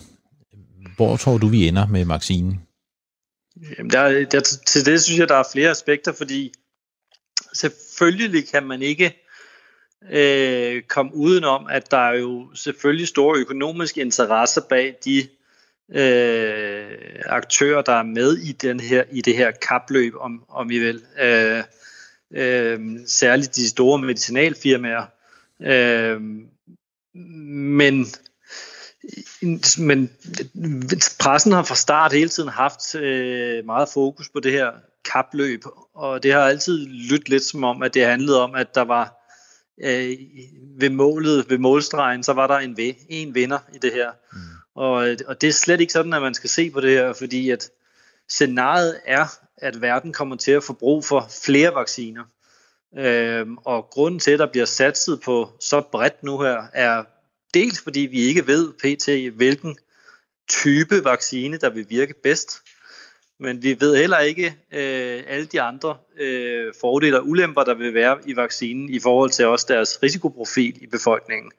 [0.95, 2.61] Hvor tror du, vi ender med vaccinen?
[3.77, 6.53] Jamen der, der, til det synes jeg, der er flere aspekter, fordi
[7.53, 9.13] selvfølgelig kan man ikke
[10.11, 15.27] øh, komme udenom, at der er jo selvfølgelig store økonomiske interesser bag de
[15.91, 16.91] øh,
[17.25, 21.03] aktører, der er med i, den her, i det her kapløb, om, om I vil.
[21.21, 21.63] Øh,
[22.33, 25.05] øh, særligt de store medicinalfirmaer.
[25.61, 26.21] Øh,
[27.13, 28.05] men
[29.77, 30.09] men
[31.19, 34.71] pressen har fra start hele tiden haft øh, meget fokus på det her
[35.05, 38.81] kapløb, og det har altid lyttet lidt som om, at det handlede om, at der
[38.81, 39.27] var
[39.83, 40.17] øh,
[40.79, 42.77] ved målet, ved målstregen, så var der en,
[43.09, 44.11] en vinder i det her.
[44.33, 44.39] Mm.
[44.75, 47.49] Og, og det er slet ikke sådan, at man skal se på det her, fordi
[47.49, 47.69] at
[48.29, 49.25] scenariet er,
[49.57, 52.23] at verden kommer til at få brug for flere vacciner.
[52.97, 57.03] Øhm, og grunden til, at der bliver satset på så bredt nu her, er
[57.53, 59.35] dels fordi vi ikke ved pt.
[59.35, 59.77] hvilken
[60.49, 62.61] type vaccine, der vil virke bedst.
[63.39, 67.93] Men vi ved heller ikke øh, alle de andre øh, fordele og ulemper, der vil
[67.93, 71.51] være i vaccinen i forhold til også deres risikoprofil i befolkningen.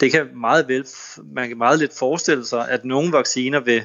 [0.00, 0.86] Det kan meget vel,
[1.34, 3.84] man kan meget lidt forestille sig, at nogle vacciner vil,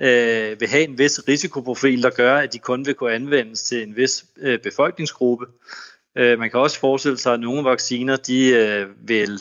[0.00, 3.82] øh, vil have en vis risikoprofil, der gør, at de kun vil kunne anvendes til
[3.82, 5.46] en vis øh, befolkningsgruppe.
[6.16, 9.40] Øh, man kan også forestille sig, at nogle vacciner de øh, vil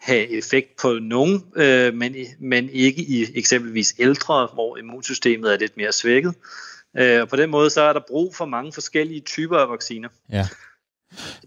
[0.00, 5.76] have effekt på nogen, øh, men, men ikke i eksempelvis ældre, hvor immunsystemet er lidt
[5.76, 6.34] mere svækket.
[6.96, 10.08] Øh, og på den måde så er der brug for mange forskellige typer af vacciner.
[10.32, 10.48] Ja.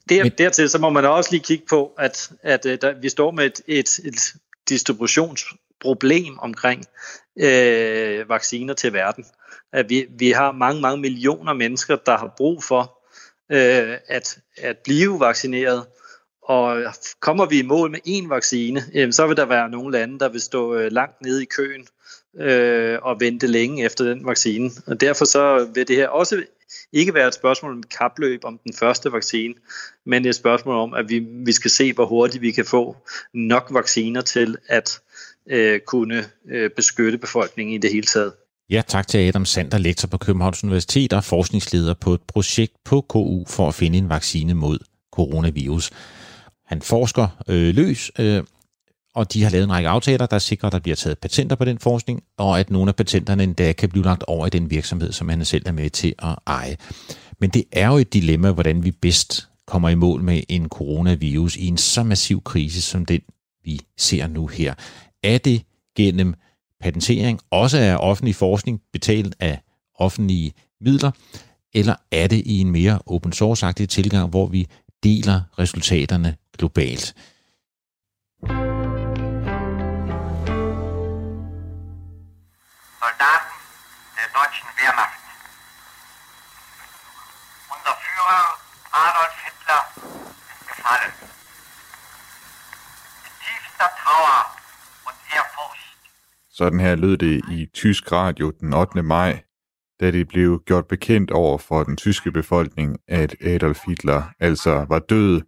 [0.09, 3.31] Der, dertil så må man også lige kigge på, at, at, at der, vi står
[3.31, 4.33] med et, et, et
[4.69, 6.85] distributionsproblem omkring
[7.39, 9.25] øh, vacciner til verden.
[9.73, 12.99] At vi, vi har mange, mange millioner mennesker, der har brug for
[13.51, 15.85] øh, at, at blive vaccineret,
[16.43, 16.83] og
[17.19, 20.41] kommer vi i mål med én vaccine, så vil der være nogle lande, der vil
[20.41, 21.87] stå øh, langt nede i køen
[22.39, 24.71] øh, og vente længe efter den vaccine.
[24.87, 26.43] Og derfor så vil det her også
[26.93, 29.53] ikke være et spørgsmål om et kapløb om den første vaccine,
[30.05, 32.97] men et spørgsmål om, at vi, vi skal se, hvor hurtigt vi kan få
[33.33, 34.99] nok vacciner til at
[35.49, 38.33] øh, kunne øh, beskytte befolkningen i det hele taget.
[38.69, 43.01] Ja, tak til Adam Sander, lektor på Københavns Universitet og forskningsleder på et projekt på
[43.01, 44.79] KU for at finde en vaccine mod
[45.11, 45.91] coronavirus.
[46.65, 48.43] Han forsker øh, løs, øh,
[49.15, 51.65] og de har lavet en række aftaler, der sikrer, at der bliver taget patenter på
[51.65, 55.11] den forskning, og at nogle af patenterne endda kan blive lagt over i den virksomhed,
[55.11, 56.77] som han selv er med til at eje.
[57.39, 61.55] Men det er jo et dilemma, hvordan vi bedst kommer i mål med en coronavirus
[61.55, 63.21] i en så massiv krise som den,
[63.63, 64.73] vi ser nu her.
[65.23, 65.63] Er det
[65.97, 66.33] gennem
[66.81, 69.59] patentering også er offentlig forskning betalt af
[69.95, 71.11] offentlige midler,
[71.73, 74.67] eller er det i en mere open source-agtig tilgang, hvor vi
[75.03, 77.15] deler resultaterne globalt?
[88.93, 89.81] Adolf Hitler
[90.51, 91.13] ist gefallen.
[93.27, 94.39] In tiefster Trauer
[95.07, 95.97] und Ehrfurcht.
[96.49, 99.03] Sådan her lød det i tysk radio den 8.
[99.03, 99.43] maj,
[99.99, 104.99] da det blev gjort bekendt over for den tyske befolkning, at Adolf Hitler altså var
[104.99, 105.41] død.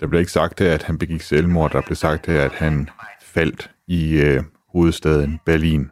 [0.00, 1.70] Der blev ikke sagt her, at han begik selvmord.
[1.70, 2.90] Der blev sagt her, at han
[3.22, 5.90] faldt i øh, hovedstaden Berlin.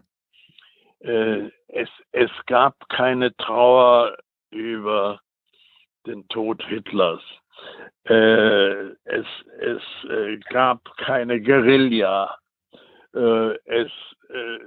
[1.04, 1.50] Äh,
[1.82, 4.10] es, es gab keine Trauer
[4.52, 5.18] über
[6.10, 7.26] den Tod Hitlers.
[8.10, 9.30] Øh, äh, es
[9.72, 12.16] es äh, øh, gab keine Guerilla.
[13.16, 13.92] Øh, äh, es,
[14.30, 14.58] äh,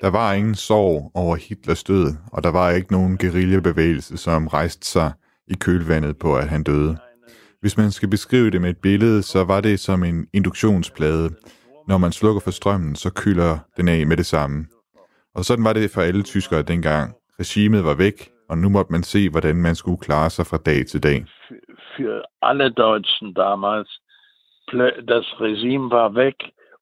[0.00, 4.86] der var ingen sorg over Hitlers død, og der var ikke nogen guerillabevægelse, som rejste
[4.86, 5.12] sig
[5.48, 6.96] i kølvandet på, at han døde.
[7.60, 11.30] Hvis man skal beskrive det med et billede, så var det som en induktionsplade.
[11.88, 14.66] Når man slukker for strømmen, så kylder den af med det samme.
[15.34, 17.14] Og sådan var det for alle tyskere dengang.
[17.40, 20.86] Regimet var væk, og nu måtte man se, hvordan man skulle klare sig fra dag
[20.86, 21.24] til dag.
[21.96, 24.00] For alle Deutschen damals,
[25.08, 26.34] das Regime war weg,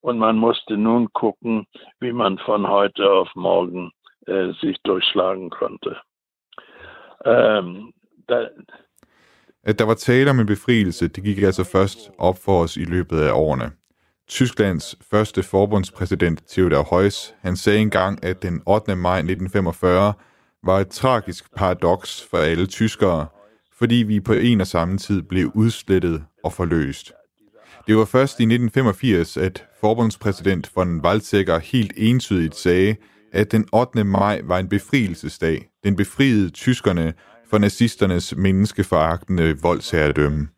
[0.03, 1.66] und man musste nun gucken,
[2.01, 3.92] wie man von heute auf morgen
[4.27, 5.96] äh, sich durchschlagen konnte.
[7.25, 7.92] Ähm,
[8.29, 8.48] da,
[9.62, 12.85] at der var tale om en befrielse, det gik altså først op for os i
[12.85, 13.72] løbet af årene.
[14.29, 18.96] Tysklands første forbundspræsident Theodor Heuss, han sagde engang, at den 8.
[18.96, 20.14] maj 1945
[20.64, 23.27] var et tragisk paradoks for alle tyskere,
[23.79, 27.12] fordi vi på en og samme tid blev udslettet og forløst.
[27.87, 32.96] Det var først i 1985, at forbundspræsident von Weizsäcker helt entydigt sagde,
[33.33, 34.05] at den 8.
[34.05, 35.59] maj var en befrielsesdag.
[35.85, 37.14] Den befriede tyskerne
[37.51, 40.48] for nazisternes menneskeforagtende voldsherredømme.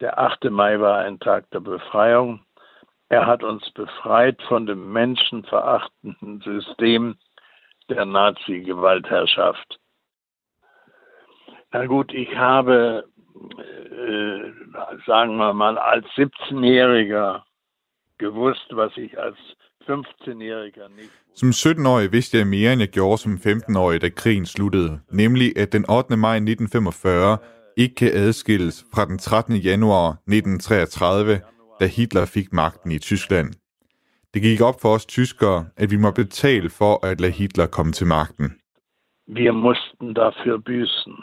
[0.00, 0.50] Der 8.
[0.50, 2.40] Mai war ein Tag der Befreiung.
[3.10, 7.14] Er hat uns befreit von dem menschenverachtenden System
[7.94, 9.78] der Nazi-Gewaltherrschaft.
[11.72, 13.04] Na gut, ich habe,
[13.58, 14.40] äh,
[15.06, 17.42] sagen wir mal, als 17-Jähriger
[18.18, 19.38] gewusst, was ich als
[19.86, 25.00] 15-Jähriger nicht Som 17-årig vidste jeg mere, end jeg gjorde som 15-årig, da krigen sluttede.
[25.10, 26.16] Nemlig, at den 8.
[26.16, 27.38] maj 1945
[27.76, 29.56] ikke kan adskilles fra den 13.
[29.56, 31.40] januar 1933,
[31.80, 33.54] da Hitler fik magten i Tyskland.
[34.34, 37.92] Det gik op for os tyskere, at vi må betale for at lade Hitler komme
[37.92, 38.52] til magten.
[39.28, 41.14] Wir mussten dafür büßen.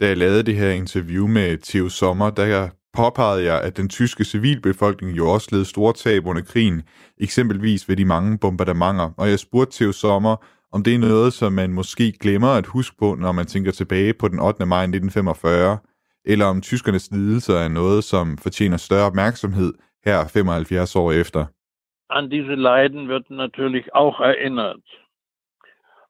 [0.00, 4.24] Da jeg lavede det her interview med Theo Sommer, der påpegede jeg, at den tyske
[4.24, 6.82] civilbefolkning jo også led store tab under krigen,
[7.18, 10.36] eksempelvis ved de mange bombardementer, og jeg spurgte Theo Sommer,
[10.72, 14.14] om det er noget, som man måske glemmer at huske på, når man tænker tilbage
[14.14, 14.66] på den 8.
[14.66, 15.78] maj 1945,
[16.24, 19.72] eller om tyskernes lidelser er noget, som fortjener større opmærksomhed
[20.04, 21.44] her 75 år efter.
[22.08, 24.82] An diese Leiden wird natürlich auch erinnert.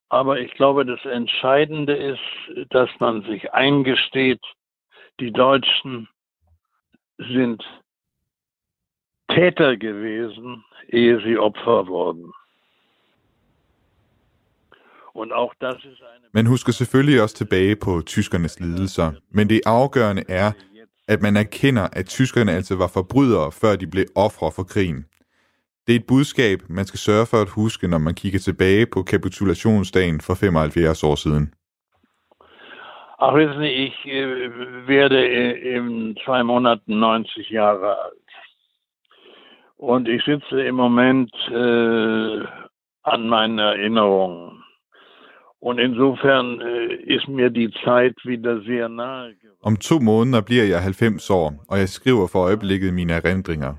[0.09, 4.41] Aber ich glaube, das Entscheidende ist, dass man sich eingesteht,
[5.21, 6.09] die Deutschen
[7.19, 7.63] sind
[9.29, 12.33] Täter gewesen, ehe sie Opfer wurden.
[16.33, 20.53] Man husker selvfølgelig også tilbage på tyskernes lidelser, men det afgørende er,
[21.09, 25.07] at man erkender, at tyskerne altså var forbrydere, før de blev ofre for krigen.
[25.87, 29.03] Det er et budskab, man skal sørge for at huske, når man kigger tilbage på
[29.03, 31.55] kapitulationsdagen for 75 år siden.
[33.19, 34.51] Ach, wissen Sie, ich äh,
[34.87, 35.19] werde
[35.77, 38.31] in zwei Monaten 90 Jahre alt.
[39.79, 42.45] Und ich sitze im Moment äh,
[43.05, 44.63] an meinen Erinnerungen.
[45.61, 49.35] Und insofern äh, ist mir die Zeit wieder sehr nahe.
[49.63, 53.75] Om to måneder bliver jeg 90 år, og jeg skriver for øjeblikket mine erindringer.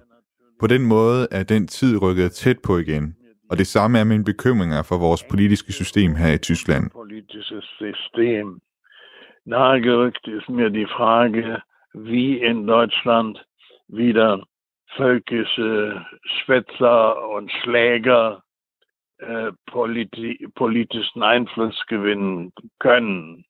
[0.60, 3.16] På den måde er den tid rykket tæt på igen,
[3.50, 6.92] og det samme er mine bekymringer for vores politiske system her i Tyskland.
[6.92, 8.60] Politiske System.
[9.46, 11.62] Nahegerückt ist mir die Frage,
[11.94, 13.46] wie in Deutschland
[13.88, 14.44] wieder
[14.98, 18.44] völkische Schwätzer und Schläger
[19.20, 23.46] äh, politi politischen Einfluss gewinnen können.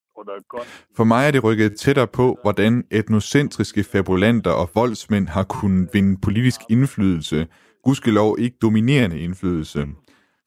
[0.98, 6.20] For mig er det rykket tættere på, hvordan etnocentriske fabulanter og voldsmænd har kunnet vinde
[6.24, 7.48] politisk indflydelse,
[7.84, 9.88] gudskelov ikke dominerende indflydelse.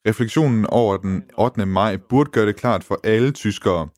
[0.07, 1.65] Refleksionen over den 8.
[1.65, 3.89] maj burde gøre det klart for alle tyskere,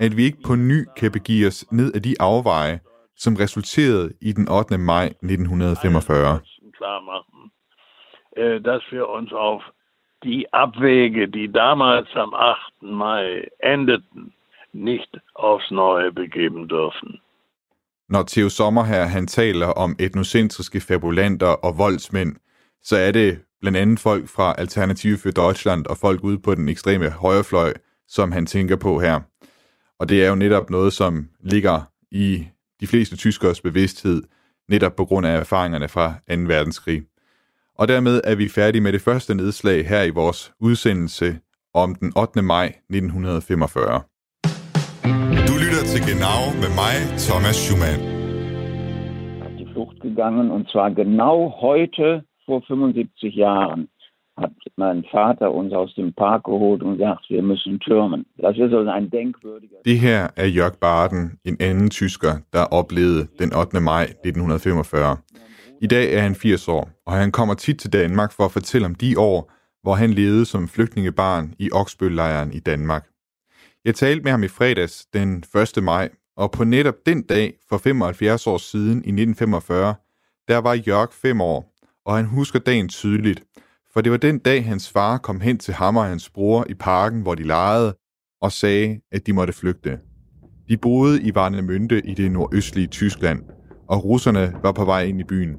[0.00, 2.80] at vi ikke på ny kan begive os ned af de afveje,
[3.16, 4.78] som resulterede i den 8.
[4.78, 6.40] maj 1945.
[6.78, 7.40] Klar machen,
[8.68, 9.62] dass wir uns auf
[10.24, 12.82] die Abwege, die damals am 8.
[12.82, 14.32] Mai endeten,
[14.74, 17.20] nicht aufs Neue begeben dürfen.
[18.08, 22.36] Når Theo Sommer her han taler om etnocentriske fabulanter og voldsmænd,
[22.82, 26.68] så er det blandt andet folk fra Alternative for Deutschland og folk ude på den
[26.68, 27.72] ekstreme højrefløj,
[28.08, 29.20] som han tænker på her.
[29.98, 31.80] Og det er jo netop noget, som ligger
[32.10, 32.46] i
[32.80, 34.22] de fleste tyskers bevidsthed,
[34.68, 36.34] netop på grund af erfaringerne fra 2.
[36.34, 37.02] verdenskrig.
[37.78, 41.38] Og dermed er vi færdige med det første nedslag her i vores udsendelse
[41.74, 42.42] om den 8.
[42.42, 44.02] maj 1945.
[45.92, 46.94] Til Genau med mig,
[47.26, 48.00] Thomas Schumann.
[49.58, 53.88] Die Flucht gegangen und zwar genau heute vor 75 Jahren
[54.36, 58.24] hat mein Vater uns aus dem Park geholt und gesagt, wir müssen türmen.
[58.38, 59.76] Das ist also ein denkwürdiger...
[59.84, 63.82] Det her er Jörg Baden, en anden tysker, der oplevede den 8.
[63.82, 65.16] maj 1945.
[65.80, 68.86] I dag er han 80 år, og han kommer tit til Danmark for at fortælle
[68.86, 69.52] om de år,
[69.82, 73.11] hvor han levede som flygtningebarn i Oksbøllejren i Danmark.
[73.84, 75.44] Jeg talte med ham i fredags den
[75.76, 75.82] 1.
[75.82, 79.94] maj, og på netop den dag for 75 år siden i 1945,
[80.48, 83.42] der var Jørg 5 år, og han husker dagen tydeligt,
[83.92, 86.74] for det var den dag, hans far kom hen til ham og hans bror i
[86.74, 87.96] parken, hvor de legede,
[88.42, 89.98] og sagde, at de måtte flygte.
[90.68, 93.42] De boede i Warnemünde i det nordøstlige Tyskland,
[93.88, 95.56] og russerne var på vej ind i byen.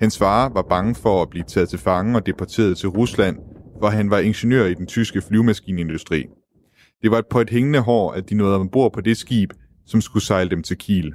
[0.00, 3.38] Hans far var bange for at blive taget til fange og deporteret til Rusland,
[3.78, 6.26] hvor han var ingeniør i den tyske flyvemaskinindustri.
[7.04, 9.50] Det var på et hængende hår, at de nåede ombord på det skib,
[9.86, 11.12] som skulle sejle dem til Kiel.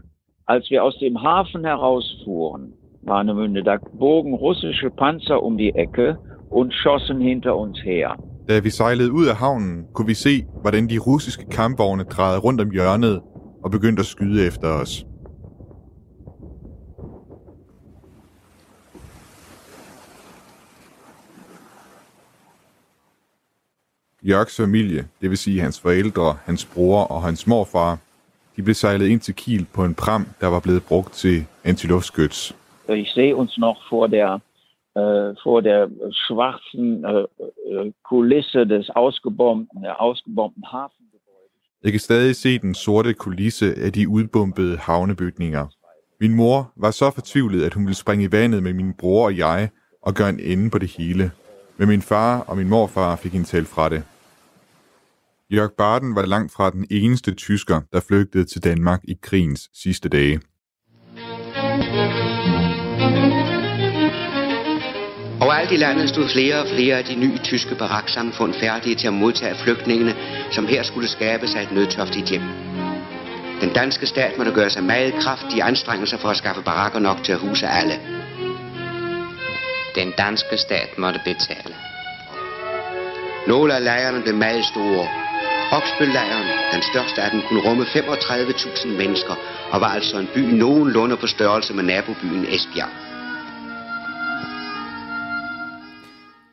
[0.47, 2.63] Als wir aus dem Hafen herausfuhren,
[3.07, 6.15] Warnemünde, da bogen russische Panzer um die Ecke
[6.51, 8.07] und schossen hinter uns her.
[8.49, 12.61] Da vi sejlede ud af havnen, kunne vi se, hvordan de russiske kampvogne drejede rundt
[12.61, 13.21] om hjørnet
[13.63, 15.05] og begyndte at skyde efter os.
[24.23, 27.97] Jørgs familie, det vil sige hans forældre, hans bror og hans morfar,
[28.55, 32.55] de blev sejlet ind til Kiel på en pram, der var blevet brugt til antiluftskyts.
[32.89, 34.39] Ich sehe uns noch vor der,
[34.97, 41.05] äh, vor der schwarzen äh, Kulisse des ausgebombten, ausgebombten Hafen.
[41.83, 45.67] Jeg kan stadig se den sorte kulisse af de udbombede havnebygninger.
[46.21, 49.37] Min mor var så fortvivlet, at hun ville springe i vandet med min bror og
[49.37, 49.69] jeg
[50.01, 51.31] og gøre en ende på det hele.
[51.79, 54.03] Men min far og min morfar fik hende talt fra det.
[55.53, 60.09] Jørg Barden var langt fra den eneste tysker, der flygtede til Danmark i krigens sidste
[60.09, 60.39] dage.
[65.41, 69.13] Overalt i landet stod flere og flere af de nye tyske baraksamfund færdige til at
[69.13, 70.13] modtage flygtningene,
[70.51, 72.41] som her skulle skabe sig et nødtoftigt hjem.
[73.61, 77.31] Den danske stat måtte gøre sig meget kraftige anstrengelser for at skaffe barakker nok til
[77.31, 78.18] at huse alle.
[79.95, 81.75] Den danske stat måtte betale.
[83.47, 85.07] Nogle af lejrene blev meget store.
[85.71, 89.35] Oksbøllejren, den største af dem, kunne rumme 35.000 mennesker
[89.71, 92.89] og var altså en by nogenlunde på størrelse med nabobyen Esbjerg.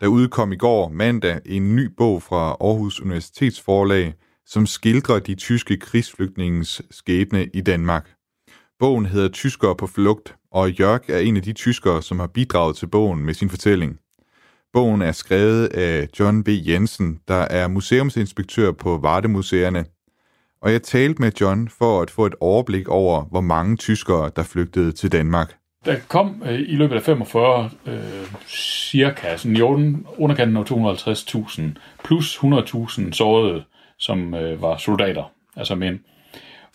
[0.01, 4.14] Der udkom i går mandag en ny bog fra Aarhus Universitets forlag,
[4.46, 8.11] som skildrer de tyske krigsflygtningens skæbne i Danmark.
[8.79, 12.77] Bogen hedder Tyskere på flugt, og Jørg er en af de tyskere, som har bidraget
[12.77, 13.99] til bogen med sin fortælling.
[14.73, 16.49] Bogen er skrevet af John B.
[16.49, 19.85] Jensen, der er museumsinspektør på Vardemuseerne.
[20.62, 24.42] Og jeg talte med John for at få et overblik over, hvor mange tyskere, der
[24.42, 25.55] flygtede til Danmark.
[25.85, 27.95] Der kom øh, i løbet af 45 øh,
[28.49, 29.61] cirka sådan i
[30.19, 31.62] underkanten af 250.000
[32.05, 33.64] plus 100.000 sårede,
[33.99, 35.99] som øh, var soldater, altså mænd.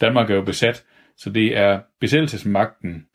[0.01, 0.83] Danmark er jo besat,
[1.17, 3.05] så det er besættelsesmagten,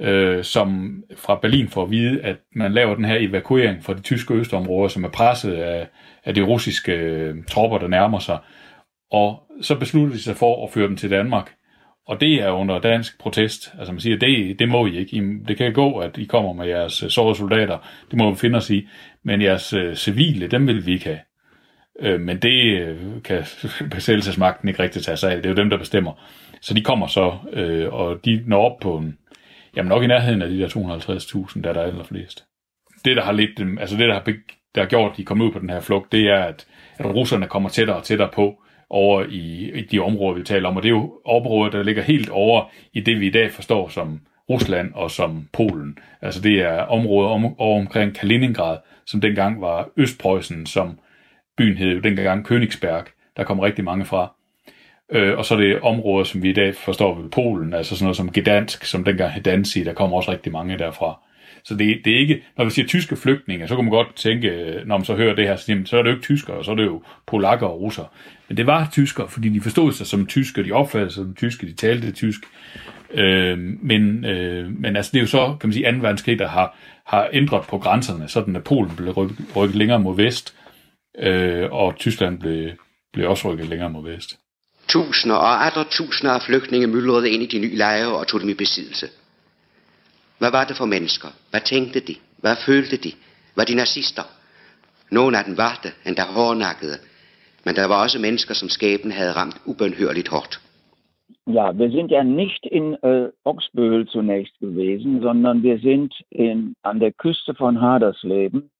[0.00, 4.00] øh, som fra Berlin får at vide, at man laver den her evakuering fra de
[4.00, 5.88] tyske østområder, som er presset af,
[6.24, 8.38] af de russiske øh, tropper, der nærmer sig.
[9.10, 11.52] Og så beslutter de sig for at føre dem til Danmark.
[12.06, 13.74] Og det er under dansk protest.
[13.78, 15.16] Altså man siger, det, det må I ikke.
[15.16, 17.78] I, det kan gå, at I kommer med jeres øh, sårede soldater.
[18.10, 18.88] Det må vi finde os i.
[19.22, 21.18] Men jeres øh, civile, dem vil vi ikke have.
[22.00, 23.44] Øh, men det øh, kan
[23.90, 25.36] besættelsesmagten ikke rigtig tage sig af.
[25.36, 26.12] Det er jo dem, der bestemmer.
[26.60, 29.18] Så de kommer så, øh, og de når op på en,
[29.76, 32.44] jamen nok i nærheden af de der 250.000, der er der allerflest.
[33.04, 34.22] Det, der har lidt, øhm, altså det, der har,
[34.74, 36.66] der har gjort, at de kom ud på den her flugt, det er, at,
[36.98, 40.76] at russerne kommer tættere og tættere på over i, i de områder, vi taler om.
[40.76, 43.88] Og det er jo områder, der ligger helt over i det, vi i dag forstår
[43.88, 44.20] som
[44.50, 45.98] Rusland og som Polen.
[46.22, 50.98] Altså det er områder om, over omkring Kaliningrad, som dengang var Østpreussen, som
[51.56, 53.04] byen hed jo dengang Königsberg.
[53.36, 54.34] Der kom rigtig mange fra.
[55.12, 58.04] Øh, og så er det områder, som vi i dag forstår ved Polen, altså sådan
[58.04, 61.20] noget som Gdansk, som dengang hed Danzig, der kommer også rigtig mange derfra.
[61.64, 64.80] Så det, det er ikke, når vi siger tyske flygtninge, så kan man godt tænke,
[64.86, 66.74] når man så hører det her, så, så er det jo ikke tyskere, så er
[66.74, 68.04] det jo polakker og russer.
[68.48, 71.66] Men det var tyskere, fordi de forstod sig som tyske, de opfattede sig som tyske,
[71.66, 72.40] de talte tysk.
[73.14, 75.98] Øh, men, øh, men altså, det er jo så, kan man sige, 2.
[75.98, 76.76] verdenskrig, der har,
[77.06, 80.54] har ændret på grænserne, sådan at Polen blev rykket, rykket længere mod vest,
[81.18, 82.70] øh, og Tyskland blev,
[83.12, 84.38] blev også rykket længere mod vest.
[84.88, 88.48] Tusinder og andre tusinder af flygtninge myldrede ind i de nye lejre og tog dem
[88.48, 89.06] i besiddelse.
[90.38, 91.28] Hvad var det for mennesker?
[91.50, 92.14] Hvad tænkte de?
[92.38, 93.12] Hvad følte de?
[93.56, 94.22] Var de nazister?
[95.10, 96.98] Nogle af dem var det, endda hårdnakkede.
[97.64, 100.60] Men der var også mennesker, som skæben havde ramt ubønhørligt hårdt.
[101.48, 106.98] Ja, wir sind ja nicht in äh, Oxböhl zunächst gewesen, sondern wir sind in, an
[106.98, 108.70] der Küste von Hadersleben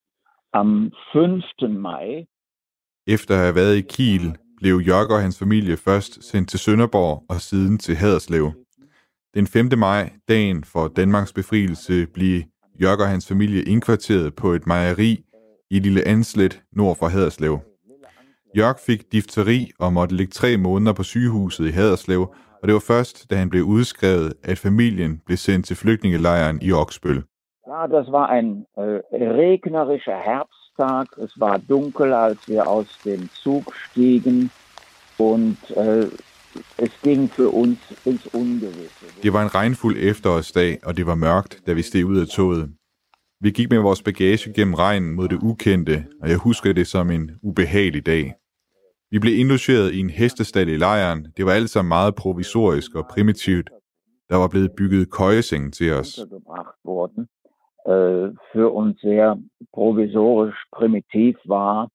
[0.53, 1.43] am 5.
[1.69, 2.27] Mai.
[3.07, 7.25] Efter at have været i Kiel, blev Jørg og hans familie først sendt til Sønderborg
[7.29, 8.53] og siden til Haderslev.
[9.35, 9.79] Den 5.
[9.79, 12.43] maj, dagen for Danmarks befrielse, blev
[12.83, 15.25] Jørg og hans familie indkvarteret på et mejeri
[15.71, 17.59] i Lille Anslet nord for Haderslev.
[18.57, 22.21] Jørg fik difteri og måtte ligge tre måneder på sygehuset i Haderslev,
[22.63, 26.73] og det var først, da han blev udskrevet, at familien blev sendt til flygtningelejren i
[26.73, 27.23] Oksbøl.
[27.73, 30.19] Ja, das war ein äh, øh, regnerischer
[30.77, 31.19] Herbsttag.
[31.19, 34.51] Es war dunkel, als wir aus dem Zug stiegen
[35.19, 36.09] und äh,
[36.77, 39.07] es ging für uns ins Ungewisse.
[39.23, 42.71] Det var en regnfuld efterårsdag, og det var mørkt, da vi steg ud af toget.
[43.41, 47.11] Vi gik med vores bagage gennem regnen mod det ukendte, og jeg husker det som
[47.11, 48.35] en ubehagelig dag.
[49.11, 51.27] Vi blev indlogeret i en hestestald i lejren.
[51.37, 53.71] Det var alt sammen meget provisorisk og primitivt.
[54.29, 56.21] Der var blevet bygget køjeseng til os.
[57.87, 59.37] Øh, äh, für uns sehr
[59.73, 61.89] provisorisch primitiv war.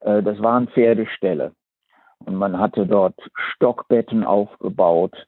[0.00, 1.52] Äh, øh, das war ein Pferdestelle.
[2.26, 3.14] Und man hatte dort
[3.52, 5.14] Stockbetten aufgebaut.
[5.16, 5.26] Øh,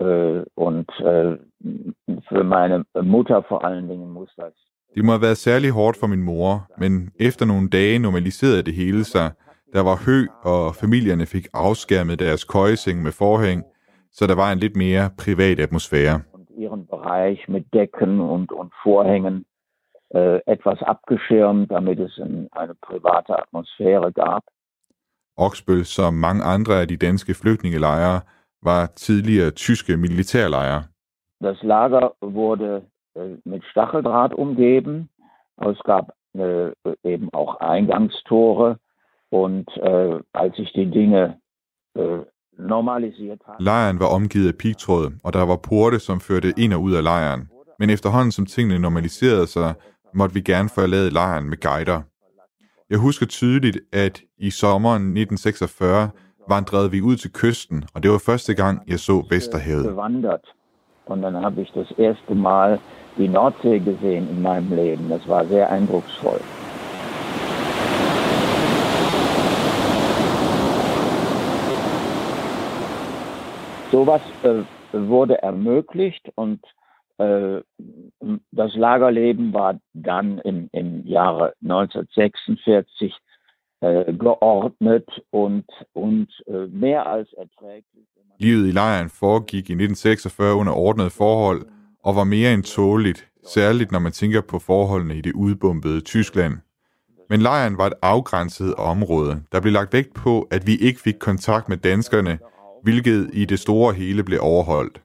[0.00, 1.36] äh, und äh,
[2.28, 4.54] für meine Mutter vor allen Dingen muss das.
[4.94, 8.74] Det må have været særlig hårdt for min mor, men efter nogle dage normaliserede det
[8.74, 9.30] hele sig.
[9.72, 13.64] Der var hø, og familierne fik afskærmet deres køjeseng med forhæng,
[14.12, 16.20] så der var en lidt mere privat atmosfære.
[16.58, 19.46] Ihren Bereich mit Decken und, und Vorhängen
[20.10, 24.44] äh, etwas abgeschirmt, damit es ein, eine private Atmosphäre gab.
[25.36, 28.20] Oksbøl, som mange andre af de danske flygtningelejre,
[28.62, 30.84] var tidligere tyske militærlejre.
[31.40, 32.82] Das Lager wurde
[33.14, 35.08] äh, mit Stacheldraht umgeben.
[35.56, 36.72] Es gab äh,
[37.04, 38.78] eben auch Eingangstore.
[39.30, 41.38] Und äh, als sich die Dinge
[41.94, 42.24] äh.
[43.60, 47.02] Lejren var omgivet af pigtråd, og der var porte, som førte ind og ud af
[47.02, 47.48] lejren.
[47.78, 49.74] Men efterhånden som tingene normaliserede sig,
[50.14, 52.00] måtte vi gerne forlade lejren med guider.
[52.90, 56.10] Jeg husker tydeligt, at i sommeren 1946
[56.48, 59.98] vandrede vi ud til kysten, og det var første gang, jeg så Vesterhavet.
[61.10, 62.78] Und dann habe ich das erste Mal
[63.16, 65.08] die Nordsee gesehen in meinem Leben.
[65.08, 66.40] Das war sehr eindrucksvoll.
[73.90, 74.62] Sowas äh,
[74.92, 76.60] wurde ermöglicht und
[77.18, 77.60] äh,
[78.52, 83.14] das Lagerleben war dann im, im Jahre 1946
[83.80, 88.06] äh, geordnet und, und äh, mehr als erträglich.
[88.40, 91.66] Livet i lejren foregik i 1946 under ordnede forhold
[92.02, 96.54] og var mere end tåligt, særligt når man tænker på forholdene i det udbombede Tyskland.
[97.30, 99.42] Men lejren var et afgrænset område.
[99.52, 102.38] Der blev lagt vægt på, at vi ikke fik kontakt med danskerne,
[102.82, 105.00] hvilket i det store hele blev overholdt.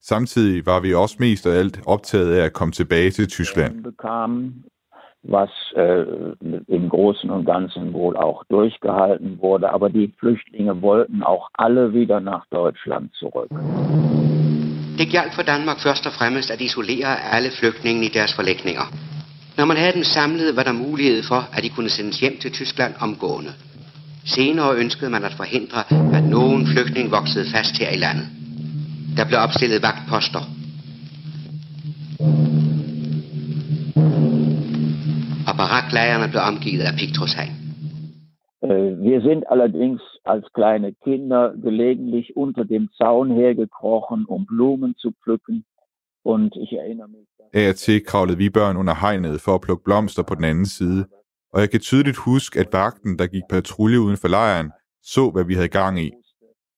[0.00, 3.84] Samtidig var vi også mest af alt optaget af at komme tilbage til Tyskland.
[5.28, 6.04] was äh,
[6.68, 9.72] im Großen und Ganzen wohl auch durchgehalten wurde.
[9.72, 13.50] Aber die Flüchtlinge wollten auch alle wieder nach Deutschland zurück.
[14.98, 18.86] Det galt for Danmark først og fremmest at isolere alle flygtninge i deres forlægninger.
[19.56, 22.52] Når man havde dem samlet, var der mulighed for, at de kunne sendes hjem til
[22.52, 23.52] Tyskland omgående.
[24.26, 25.80] Senere ønskede man at forhindre,
[26.16, 28.26] at nogen flygtning voksede fast her i landet.
[29.16, 30.42] Der blev opstillet vagtposter.
[35.48, 37.54] Og baraklejrene blev omgivet af pigtrådshegn.
[39.08, 40.02] Wir sind allerdings
[40.32, 45.56] als kleine Kinder gelegentlich unter dem Zaun hergekrochen, um Blumen zu pflücken.
[46.24, 47.26] Und ich erinnere mich...
[47.52, 50.66] Af og til kravlede vi børn under hegnet for at plukke blomster på den anden
[50.66, 51.04] side,
[51.52, 54.70] og jeg kan tydeligt huske, at vagten, der gik patrulje uden for lejren,
[55.02, 56.10] så, hvad vi havde gang i.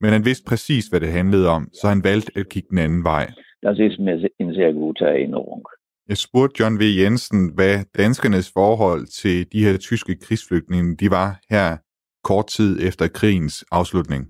[0.00, 3.04] Men han vidste præcis, hvad det handlede om, så han valgte at kigge den anden
[3.04, 3.26] vej.
[3.62, 5.62] Das ist mir en sehr gute Erinnerung.
[6.08, 6.82] Jeg spurgte John V.
[6.82, 11.76] Jensen, hvad danskernes forhold til de her tyske krigsflygtninge, de var her
[12.24, 14.26] kort tid efter krigens afslutning.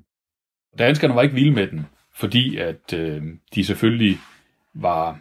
[0.78, 1.86] Danskerne var ikke vilde med den,
[2.16, 3.22] fordi at øh,
[3.54, 4.18] de selvfølgelig
[4.74, 5.20] var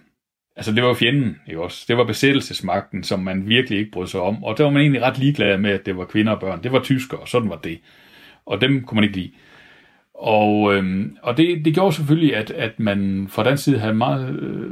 [0.58, 1.86] Altså, det var fjenden, ikke også?
[1.88, 4.44] Det var besættelsesmagten, som man virkelig ikke brød sig om.
[4.44, 6.64] Og der var man egentlig ret ligeglad med, at det var kvinder og børn.
[6.64, 7.80] Det var tyskere, og sådan var det.
[8.46, 9.32] Og dem kunne man ikke lide.
[10.14, 14.40] Og, øhm, og det, det gjorde selvfølgelig, at, at man fra den side havde meget...
[14.40, 14.72] Øh,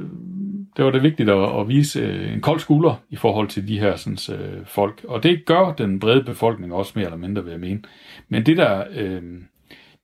[0.77, 3.79] det var det vigtigt at, at vise øh, en kold skulder i forhold til de
[3.79, 5.05] her sådan, øh, folk.
[5.07, 7.81] Og det gør den brede befolkning også mere eller mindre, vil jeg mene.
[8.29, 9.21] Men det der, øh,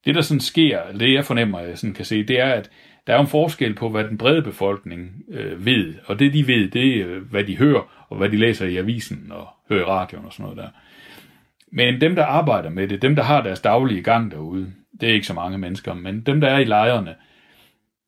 [0.05, 2.69] det der sådan sker, det jeg fornemmer, jeg sådan kan se, det er, at
[3.11, 5.93] der er en forskel på, hvad den brede befolkning øh, ved.
[6.05, 9.31] Og det de ved, det er, hvad de hører, og hvad de læser i avisen
[9.31, 10.67] og hører i radioen og sådan noget der.
[11.71, 15.13] Men dem, der arbejder med det, dem, der har deres daglige gang derude, det er
[15.13, 17.15] ikke så mange mennesker, men dem, der er i lejrene,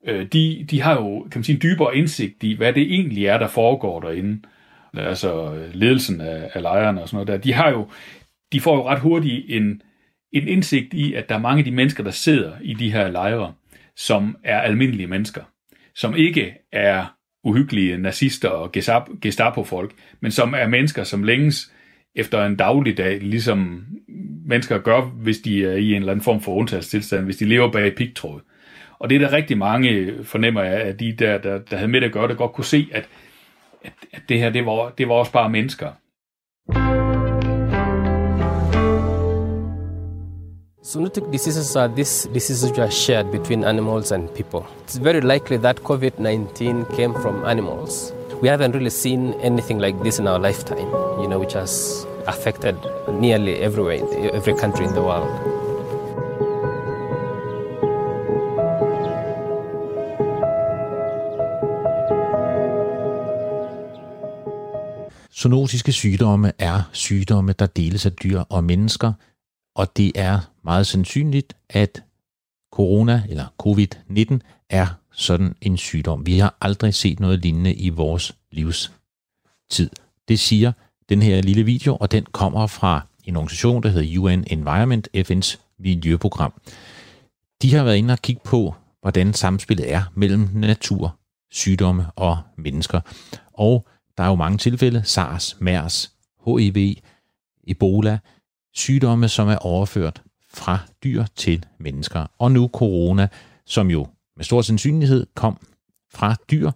[0.06, 3.26] øh, de, de har jo kan man sige, en dybere indsigt i, hvad det egentlig
[3.26, 4.42] er, der foregår derinde.
[4.96, 7.36] Altså ledelsen af, af lejrene og sådan noget der.
[7.36, 7.88] De har jo,
[8.52, 9.82] de får jo ret hurtigt en,
[10.32, 13.08] en indsigt i, at der er mange af de mennesker, der sidder i de her
[13.08, 13.52] lejre,
[13.96, 15.42] som er almindelige mennesker.
[15.94, 17.14] Som ikke er
[17.44, 18.72] uhyggelige nazister og
[19.20, 21.72] Gestapo-folk, men som er mennesker, som længes
[22.14, 23.86] efter en dagligdag, ligesom
[24.46, 27.72] mennesker gør, hvis de er i en eller anden form for undtagelsestilstand, hvis de lever
[27.72, 28.40] bag pigtråd.
[28.98, 32.02] Og det er der rigtig mange, fornemmer jeg, at de der, der, der havde med
[32.02, 33.08] at gøre det, godt kunne se, at,
[33.84, 35.92] at, at det her, det var, det var også bare mennesker.
[40.84, 44.66] Zoonotic diseases are these diseases which are shared between animals and people.
[44.82, 48.12] It's very likely that COVID 19 came from animals.
[48.42, 50.90] We haven't really seen anything like this in our lifetime,
[51.22, 52.76] you know, which has affected
[53.08, 54.02] nearly everywhere,
[54.34, 55.30] every country in the world.
[65.32, 69.12] Zoonotiske sygdomme er sygdomme, der deles af dyr og mennesker,
[69.74, 72.02] og det er meget sandsynligt, at
[72.72, 74.38] corona eller covid-19
[74.70, 76.26] er sådan en sygdom.
[76.26, 79.90] Vi har aldrig set noget lignende i vores livstid.
[80.28, 80.72] Det siger
[81.08, 85.56] den her lille video, og den kommer fra en organisation, der hedder UN Environment, FN's
[85.78, 86.52] miljøprogram.
[87.62, 91.18] De har været inde og kigge på, hvordan samspillet er mellem natur,
[91.50, 93.00] sygdomme og mennesker.
[93.52, 93.86] Og
[94.18, 96.12] der er jo mange tilfælde, SARS, MERS,
[96.46, 96.96] HIV,
[97.66, 98.18] Ebola,
[98.74, 100.22] sygdomme, som er overført
[100.54, 102.26] fra dyr til mennesker.
[102.38, 103.28] Og nu corona,
[103.66, 104.06] som jo
[104.36, 105.66] med stor sandsynlighed kom
[106.14, 106.70] fra dyr.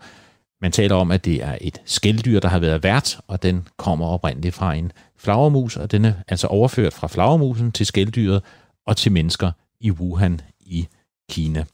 [0.61, 4.07] Man taler om, at det er et skældyr, der har været vært, og den kommer
[4.07, 8.43] oprindeligt fra en flagermus, og den er altså overført fra flagermusen til skældyret
[8.87, 10.89] og til mennesker i Wuhan i
[11.31, 11.65] Kina.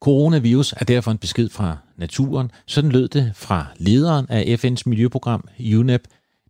[0.00, 2.50] Coronavirus er derfor en besked fra naturen.
[2.66, 6.02] Sådan lød det fra lederen af FN's miljøprogram, UNEP.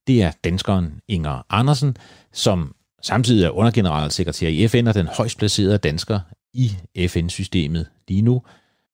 [0.07, 1.97] Det er danskeren Inger Andersen,
[2.33, 6.21] som samtidig er undergeneralsekretær i FN og den højst placerede dansker
[6.55, 6.77] i
[7.09, 8.43] FN-systemet lige nu.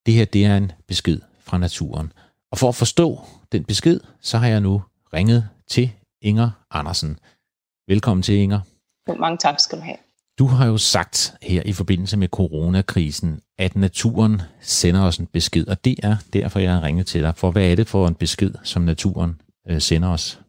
[0.07, 2.13] Det her det er en besked fra naturen.
[2.53, 3.21] Og for at forstå
[3.53, 4.83] den besked, så har jeg nu
[5.15, 5.91] ringet til
[6.23, 7.19] Inger Andersen.
[7.89, 8.61] Velkommen til, Inger.
[9.19, 9.97] Mange tak skal du have.
[10.39, 15.69] Du har jo sagt her i forbindelse med coronakrisen, at naturen sender os en besked,
[15.69, 17.33] og det er derfor, jeg har ringet til dig.
[17.37, 20.41] For hvad er det for en besked, som naturen øh, sender os?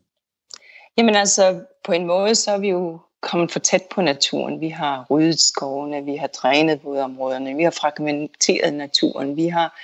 [0.98, 4.62] Jamen altså, på en måde, så er vi jo kommet for tæt på naturen.
[4.62, 9.80] Vi har ryddet skovene, vi har drænet vådområderne, vi har fragmenteret naturen, vi har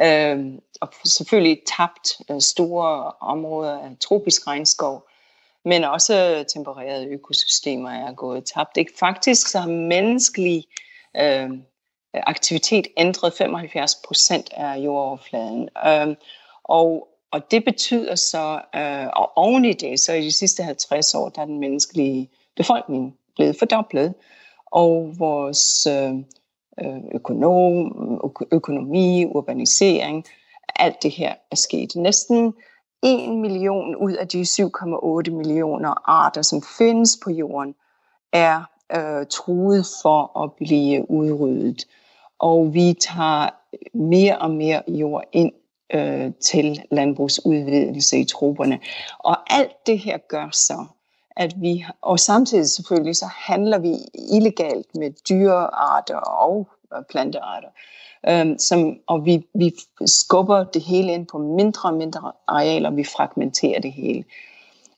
[0.00, 0.46] øh,
[0.80, 5.08] og selvfølgelig tabt øh, store områder af tropisk regnskov,
[5.64, 8.76] men også tempererede økosystemer er gået tabt.
[8.76, 8.92] Ikke?
[8.98, 10.64] Faktisk så har menneskelig
[11.16, 11.50] øh,
[12.14, 15.68] aktivitet ændret 75 procent af jordoverfladen.
[15.86, 16.16] Øh,
[16.64, 21.14] og, og det betyder så, øh, og oven i det, så i de sidste 50
[21.14, 24.14] år, der er den menneskelige befolkning blevet fordoblet,
[24.66, 26.14] og vores øh,
[26.80, 27.92] øh økonom,
[28.52, 30.24] økonomi, urbanisering,
[30.76, 31.96] alt det her er sket.
[31.96, 32.54] Næsten
[33.02, 37.74] 1 million ud af de 7,8 millioner arter, som findes på jorden,
[38.32, 38.62] er
[38.96, 41.84] øh, truet for at blive udryddet.
[42.38, 43.48] Og vi tager
[43.94, 45.52] mere og mere jord ind
[45.94, 48.80] øh, til landbrugsudvidelse i troberne.
[49.18, 50.84] Og alt det her gør så,
[51.38, 57.68] at vi, og samtidig selvfølgelig, så handler vi illegalt med dyrearter og øh, plantearter.
[58.28, 59.74] Øhm, som, og vi, vi
[60.06, 64.24] skubber det hele ind på mindre og mindre arealer, vi fragmenterer det hele.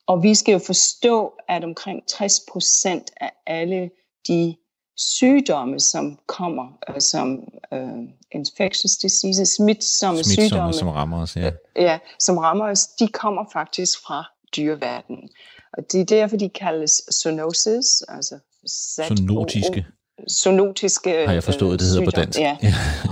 [0.07, 3.91] Og vi skal jo forstå, at omkring 60 procent af alle
[4.28, 4.57] de
[4.97, 11.51] sygdomme, som kommer øh, som uh, infectious diseases, smitsomme, smitsomme sygdomme, som rammer os, ja.
[11.76, 14.24] ja, som rammer os, de kommer faktisk fra
[14.57, 15.28] dyreverdenen.
[15.73, 19.87] Og det er derfor, de kaldes zoonosis, altså Zoonotiske.
[20.29, 22.39] zoonotiske Har jeg forstået, det hedder på dansk.
[22.39, 22.57] Ja.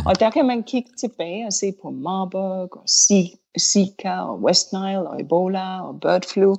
[0.07, 2.89] og der kan man kigge tilbage og se på Marburg og
[3.61, 6.57] Zika og West Nile og Ebola og bird flu.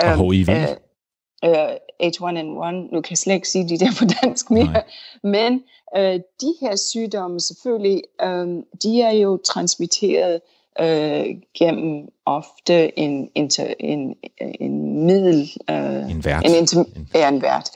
[0.00, 0.48] Og HIV.
[0.48, 4.84] Uh, uh, H1N1, nu kan jeg slet ikke sige de der på dansk mere, Nej.
[5.22, 5.52] men
[5.98, 10.40] uh, de her sygdomme selvfølgelig, um, de er jo transmitteret
[10.80, 11.26] uh,
[11.58, 14.14] gennem ofte en, inter, en,
[14.60, 15.50] en middel...
[15.70, 16.44] Uh, en vært.
[16.44, 17.70] En, inter, ja, en vært.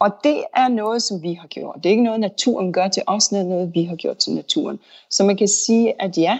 [0.00, 1.76] Og det er noget, som vi har gjort.
[1.76, 4.32] Det er ikke noget, naturen gør til os, det er noget, vi har gjort til
[4.32, 4.78] naturen.
[5.10, 6.38] Så man kan sige, at ja,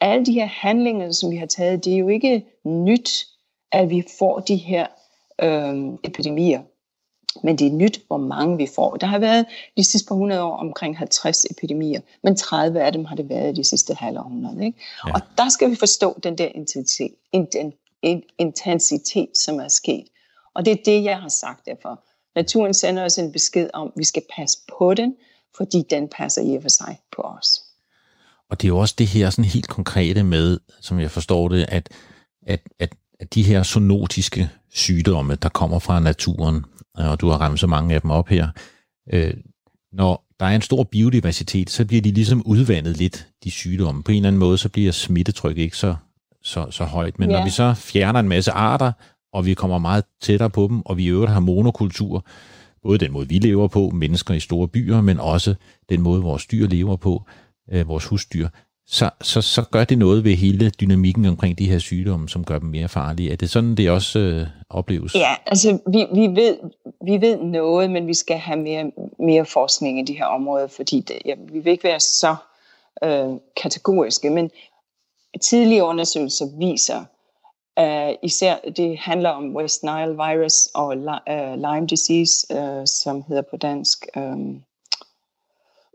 [0.00, 3.26] alle de her handlinger, som vi har taget, det er jo ikke nyt,
[3.72, 4.86] at vi får de her
[5.42, 6.60] øh, epidemier.
[7.42, 8.96] Men det er nyt, hvor mange vi får.
[8.96, 13.04] Der har været de sidste par hundrede år omkring 50 epidemier, men 30 af dem
[13.04, 14.64] har det været de sidste halve århundrede.
[14.64, 14.78] Ikke?
[15.06, 15.12] Ja.
[15.14, 17.14] Og der skal vi forstå den der intensitet,
[18.38, 20.04] intensitet, som er sket.
[20.54, 22.00] Og det er det, jeg har sagt derfor.
[22.36, 25.14] Naturen sender os en besked om, at vi skal passe på den,
[25.56, 27.60] fordi den passer i og for sig på os.
[28.50, 31.66] Og det er jo også det her sådan helt konkrete med, som jeg forstår det,
[31.68, 31.88] at,
[32.46, 36.64] at, at, at de her zoonotiske sygdomme, der kommer fra naturen,
[37.08, 38.48] og du har ramt så mange af dem op her,
[39.12, 39.34] øh,
[39.92, 44.02] når der er en stor biodiversitet, så bliver de ligesom udvandet lidt, de sygdomme.
[44.02, 45.94] På en eller anden måde, så bliver smittetrykket ikke så,
[46.42, 47.18] så, så højt.
[47.18, 47.36] Men ja.
[47.36, 48.92] når vi så fjerner en masse arter,
[49.32, 52.26] og vi kommer meget tættere på dem, og vi i øvrigt har monokultur,
[52.82, 55.54] både den måde, vi lever på, mennesker i store byer, men også
[55.88, 57.26] den måde, vores dyr lever på,
[57.72, 58.48] øh, vores husdyr,
[58.92, 62.58] så, så, så gør det noget ved hele dynamikken omkring de her sygdomme, som gør
[62.58, 63.32] dem mere farlige.
[63.32, 65.14] Er det sådan, det også øh, opleves?
[65.14, 66.58] Ja, altså vi, vi, ved,
[67.04, 71.00] vi ved noget, men vi skal have mere, mere forskning i de her områder, fordi
[71.00, 72.36] det, ja, vi vil ikke være så
[73.04, 73.28] øh,
[73.62, 74.50] kategoriske, men
[75.42, 77.04] tidlige undersøgelser viser,
[77.78, 80.96] øh, især det handler om West Nile virus og
[81.28, 84.06] øh, Lyme disease, øh, som hedder på dansk.
[84.16, 84.36] Øh,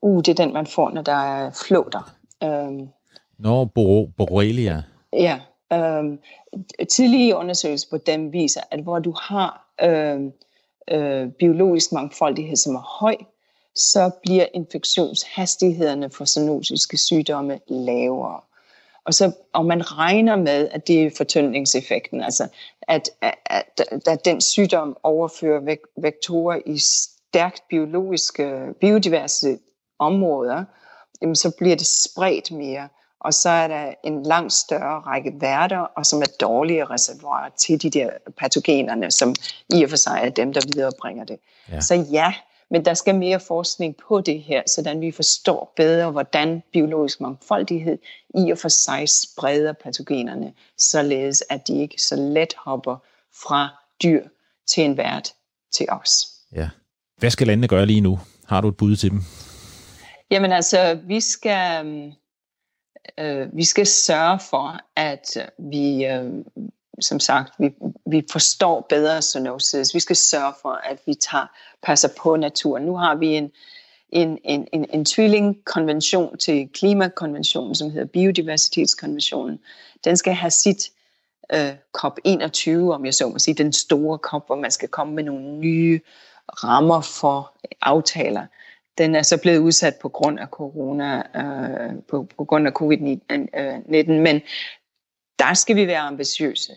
[0.02, 2.16] uh, det er den, man får, når der er flåter.
[2.46, 2.90] Um,
[3.38, 4.84] Nå, Bor- Borrelia.
[5.14, 5.40] Ja.
[5.74, 6.20] Um,
[6.90, 10.26] tidlige undersøgelser på dem viser, at hvor du har uh,
[10.96, 13.16] uh, biologisk mangfoldighed, som er høj,
[13.76, 18.40] så bliver infektionshastighederne for zoonotiske sygdomme lavere.
[19.06, 22.48] Og, så, og man regner med, at det er fortyndningseffekten, altså
[22.82, 29.60] at, at, at, at den sygdom overfører vektorer i stærkt biologiske, biodiverse
[30.00, 30.64] områder,
[31.26, 32.88] jamen så bliver det spredt mere,
[33.20, 37.82] og så er der en langt større række værter, og som er dårlige reservoirer til
[37.82, 39.36] de der patogenerne, som
[39.70, 41.38] i og for sig er dem, der viderebringer det.
[41.72, 41.82] Ja.
[41.82, 42.34] Så ja,
[42.72, 47.98] men der skal mere forskning på det her, så vi forstår bedre, hvordan biologisk mangfoldighed
[48.36, 52.98] i og for sig spreder patogenerne, således at de ikke så let hopper
[53.44, 53.70] fra
[54.04, 54.24] dyr
[54.68, 55.34] til en vært
[55.76, 56.28] til os.
[56.56, 56.70] Ja.
[57.18, 58.20] Hvad skal landene gøre lige nu?
[58.46, 59.22] Har du et bud til dem?
[60.32, 66.46] Jamen altså, vi skal, øh, øh, vi skal sørge for, at øh, vi øh,
[67.00, 67.74] som sagt, vi,
[68.06, 69.94] vi forstår bedre zoonosis.
[69.94, 71.48] Vi skal sørge for, at vi tager,
[71.84, 72.84] passer på naturen.
[72.84, 73.52] Nu har vi en,
[74.10, 79.60] en, en, en, en tvillingkonvention til klimakonventionen, som hedder biodiversitetskonventionen.
[80.04, 80.92] Den skal have sit
[81.54, 85.24] øh, COP21, om jeg så må sige, den store COP, hvor man skal komme med
[85.24, 86.00] nogle nye
[86.48, 88.46] rammer for aftaler.
[88.98, 94.12] Den er så blevet udsat på grund af corona, øh, på, på grund af covid-19,
[94.12, 94.42] men
[95.40, 96.74] der skal vi være ambitiøse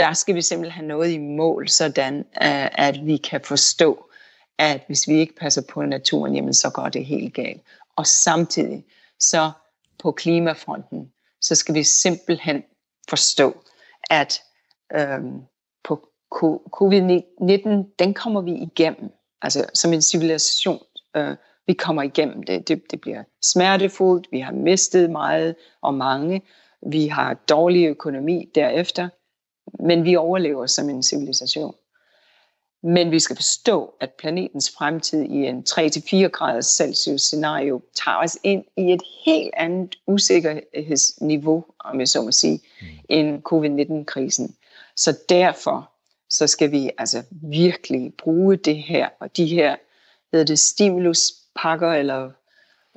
[0.00, 4.10] der skal vi simpelthen have noget i mål, sådan øh, at vi kan forstå,
[4.58, 7.62] at hvis vi ikke passer på naturen, jamen så går det helt galt.
[7.96, 8.84] Og samtidig,
[9.18, 9.50] så
[9.98, 12.62] på klimafronten, så skal vi simpelthen
[13.08, 13.64] forstå,
[14.10, 14.42] at
[14.94, 15.40] øhm,
[15.84, 16.10] på
[16.76, 19.10] covid-19, den kommer vi igennem.
[19.42, 20.82] Altså som en civilisation,
[21.16, 21.36] øh,
[21.70, 22.68] vi kommer igennem det.
[22.68, 22.90] det.
[22.90, 26.42] Det bliver smertefuldt, vi har mistet meget og mange,
[26.86, 29.08] vi har dårlig økonomi derefter,
[29.82, 31.74] men vi overlever som en civilisation.
[32.82, 38.38] Men vi skal forstå, at planetens fremtid i en 3-4 graders Celsius scenario tager os
[38.42, 42.86] ind i et helt andet usikkerhedsniveau, om jeg så må sige, mm.
[43.08, 44.56] end covid-19-krisen.
[44.96, 45.90] Så derfor
[46.30, 49.76] så skal vi altså virkelig bruge det her, og de her
[50.32, 50.58] hedder det
[51.60, 52.30] stimuluspakker, eller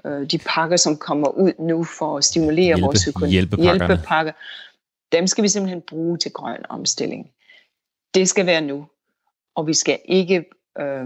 [0.05, 3.32] øh, de pakker, som kommer ud nu for at stimulere Hjælpe, vores økonomi.
[3.32, 4.32] Hjælpepakker
[5.14, 7.32] dem skal vi simpelthen bruge til grøn omstilling.
[8.14, 8.86] Det skal være nu,
[9.55, 10.45] og vi skal ikke,
[10.80, 11.05] øh,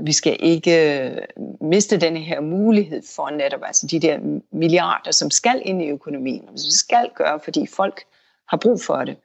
[0.00, 1.16] vi skal ikke øh,
[1.60, 6.48] miste denne her mulighed for netop altså de der milliarder, som skal ind i økonomien.
[6.52, 8.02] Vi skal gøre, fordi folk
[8.48, 9.16] har brug for det.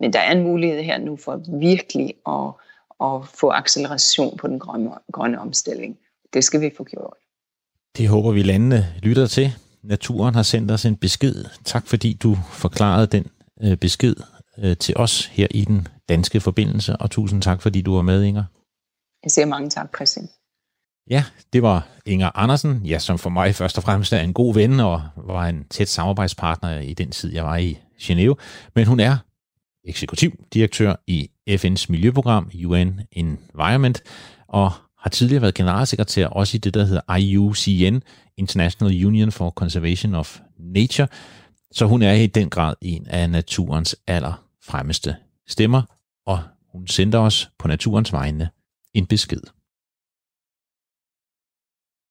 [0.00, 2.48] Men der er en mulighed her nu for virkelig at,
[3.00, 5.98] at få acceleration på den grønne, grønne omstilling.
[6.34, 7.16] Det skal vi få gjort.
[7.96, 9.52] Det håber vi landene lytter til.
[9.82, 11.44] Naturen har sendt os en besked.
[11.64, 13.26] Tak fordi du forklarede den
[13.62, 14.16] øh, besked
[14.58, 18.22] øh, til os her i den danske forbindelse, og tusind tak fordi du var med,
[18.22, 18.44] Inger.
[19.24, 20.28] Jeg siger mange tak, Christian.
[21.10, 24.54] Ja, det var Inger Andersen, ja, som for mig først og fremmest er en god
[24.54, 28.34] ven og var en tæt samarbejdspartner i den tid, jeg var i Genève.
[28.74, 29.16] Men hun er
[29.84, 34.02] eksekutivdirektør i FN's miljøprogram UN Environment
[34.48, 34.72] og
[35.06, 38.02] har tidligere været generalsekretær også i det, der hedder IUCN,
[38.36, 41.08] International Union for Conservation of Nature.
[41.72, 45.16] Så hun er i den grad en af naturens allerfremmeste
[45.48, 45.82] stemmer,
[46.26, 46.42] og
[46.72, 48.48] hun sender os på naturens vegne
[48.94, 49.40] en besked.